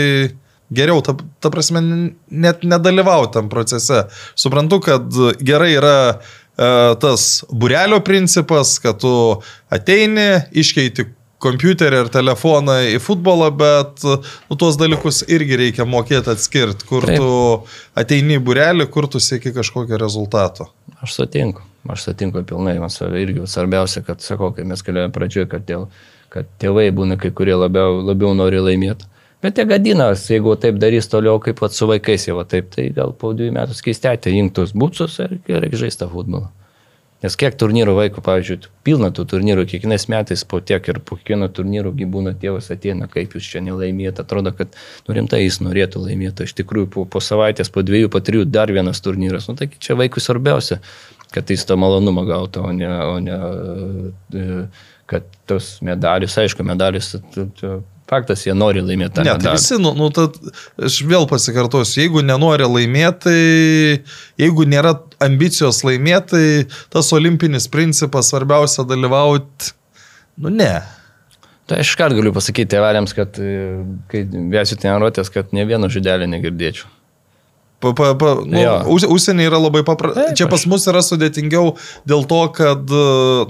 [0.75, 1.83] geriau, ta, ta prasme,
[2.27, 4.07] net nedalyvauti tam procese.
[4.35, 6.71] Suprantu, kad gerai yra e,
[7.03, 9.15] tas burelio principas, kad tu
[9.71, 11.07] ateini, iškeiti
[11.47, 17.23] kompiuterį ir telefoną į futbolą, bet nu, tuos dalykus irgi reikia mokėti atskirti, kur Taip.
[17.23, 20.69] tu ateini į burelį, kur tu sieki kažkokio rezultato.
[21.01, 22.93] Aš sutinku, aš sutinku pilnai, man
[23.23, 25.87] irgi svarbiausia, kad sakau, kai mes kalbėjome pradžioje, kad, dėl,
[26.33, 29.09] kad tėvai būna kai kurie labiau, labiau nori laimėti.
[29.45, 33.13] Bet jie gadinas, jeigu taip darys toliau kaip pat su vaikais, jau taip, tai gal
[33.15, 36.49] po dviejų metų keistėti, jungtus būtus ir gerai žaisti futbolą.
[37.25, 41.49] Nes kiek turnyrų vaikų, pavyzdžiui, pilna tų turnyrų, kiekvienais metais po tiek ir po kiekvieno
[41.49, 44.77] turnyrų būna tėvas ateina, kaip jūs čia nelaimėte, atrodo, kad
[45.09, 48.73] nu, rimtai jis norėtų laimėti, iš tikrųjų po, po savaitės, po dviejų, po trijų dar
[48.73, 50.83] vienas turnyras, nu tai čia vaikui svarbiausia,
[51.33, 53.41] kad jis to malonumą gautų, o ne, o ne
[54.37, 54.61] e,
[55.09, 57.15] kad tos medalius, aišku, medalius,
[58.11, 60.37] faktas, jie nori laimėti Ne, tai visi, nu, nu tad,
[60.89, 64.95] aš vėl pasikartosiu, jeigu nenori laimėti, tai jeigu nėra
[65.27, 69.73] ambicijos laimėti, tai tas olimpinis principas svarbiausia dalyvauti,
[70.43, 70.75] nu ne.
[71.67, 73.55] Tai aš iškart galiu pasakyti tėveliams, kad e,
[74.13, 76.87] kai vėsiu treniruotės, kad ne vieno žudelio negirdėčiau.
[77.95, 78.63] Pa, pa, pa, nu,
[78.97, 80.29] us- Užsienį yra labai paprasta.
[80.39, 81.75] Čia pas mus yra sudėtingiau
[82.09, 82.91] dėl to, kad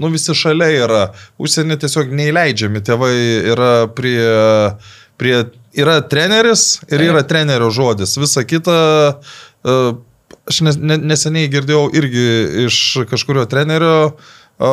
[0.03, 1.03] nu, visi šalia yra.
[1.41, 2.83] Užsienį tiesiog neįleidžiami.
[2.85, 3.15] Tėvai
[3.55, 4.19] yra prie...
[5.17, 5.39] prie
[5.77, 7.09] yra treneris ir Taip.
[7.11, 8.17] yra trenerio žodis.
[8.21, 8.77] Visa kita...
[9.65, 9.79] e,
[10.47, 12.25] Aš nes, ne, neseniai girdėjau irgi
[12.69, 12.77] iš
[13.11, 14.13] kažkurio trenerio,
[14.63, 14.69] e,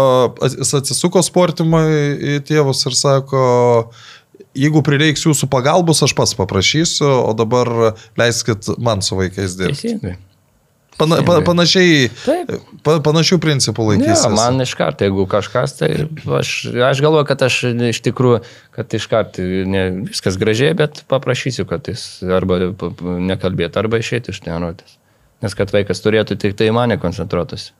[0.53, 1.81] jis atsisuko sportimą
[2.13, 3.41] į tėvus ir sako,
[4.57, 9.81] jeigu prireiks jūsų pagalbos, aš pats paprašysiu, o dabar leiskit man su vaikais dirbti.
[9.81, 10.15] Teisingai.
[10.93, 12.09] Pana, pa, panašiai,
[12.85, 14.27] pa, panašių principų Ne, laikysis.
[14.37, 15.89] man iš karto, jeigu kažkas, tai
[16.37, 17.55] aš, aš galvoju, kad aš
[17.89, 18.43] iš tikrųjų,
[18.77, 22.59] kad iš karto ne, viskas gražiai, bet paprašysiu, kad jis arba
[23.01, 24.99] nekalbėtų, arba išėti iš treniruotės.
[25.43, 27.71] Nes kad vaikas turėtų tik tai į mane koncentruotis.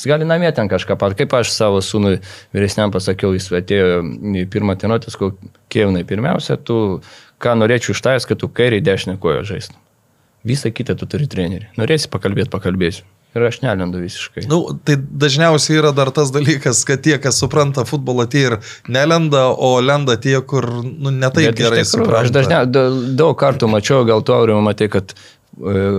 [0.00, 2.22] Jis gali namie ten kažką pat, kaip aš savo sūnui
[2.56, 4.00] vyresniam pasakiau, jis atėjo
[4.40, 5.34] į pirmą treniruotės, kur
[5.68, 7.02] Kievinai pirmiausia, tu
[7.40, 9.76] ką norėčiau iš tavęs, kad tu kairį dešinę koją žaistum.
[10.48, 11.74] Visą kitą tu turi trenerį.
[11.76, 13.04] Norėsi pakalbėti, pakalbėsiu.
[13.36, 14.46] Ir aš nelendu visiškai.
[14.50, 18.56] Nu, tai dažniausiai yra dar tas dalykas, kad tie, kas supranta futbolą, tie ir
[18.90, 22.24] nelenda, o lenda tie, kur nu, netaip Bet gerai tikrųjų, supranta.
[22.24, 22.88] Aš dažnia, da,
[23.20, 25.14] daug kartų mačiau, gal tu aurimą matai, kad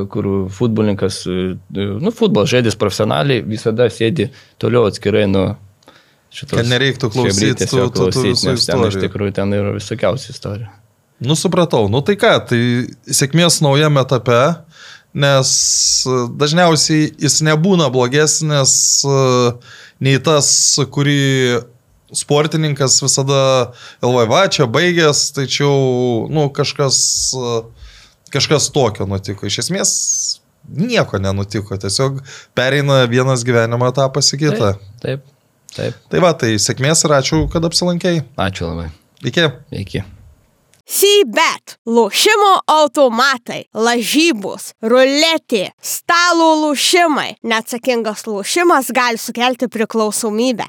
[0.09, 1.55] kur futbolininkas, e,
[2.01, 4.29] nu, futbol žaidės profesionaliai, visada sėdi
[4.61, 5.55] toliau atskirai nuo
[6.33, 6.57] šitos.
[6.57, 9.01] Kad nereiktų klausyt chebrytės, tų- jo, tų- tų klausyt, visų ten iš istorijų.
[9.05, 10.69] tikrųjų ten yra visokiausių istorijų.
[11.21, 11.85] Nu, supratau.
[11.93, 12.61] Nu, tai ką, tai
[13.13, 14.39] sėkmės naujame etape,
[15.13, 15.51] nes
[16.07, 19.17] e, dažniausiai jis nebūna blogesnis e,
[20.01, 21.61] nei tas, kurį
[22.11, 26.97] sportininkas visada galvoja, va, čia baigęs, tačiau, nu, kažkas,
[27.37, 27.61] e,
[28.33, 29.47] kažkas tokio nutiko.
[29.49, 29.91] Iš esmės,
[30.69, 32.21] nieko nenutiko, tiesiog
[32.57, 34.73] pereina vienas gyvenimo etapas į kitą.
[35.03, 35.27] Taip, taip,
[35.75, 35.99] taip.
[36.13, 38.25] Tai va, tai sėkmės ir ačiū, kad apsilankėjai.
[38.49, 38.89] Ačiū labai.
[39.21, 39.47] Iki.
[39.83, 40.03] Iki.
[40.91, 47.37] Sybet, lošimo automatai, lažybos, ruletė, stalo lošimai.
[47.47, 50.67] Neatsakingas lošimas gali sukelti priklausomybę.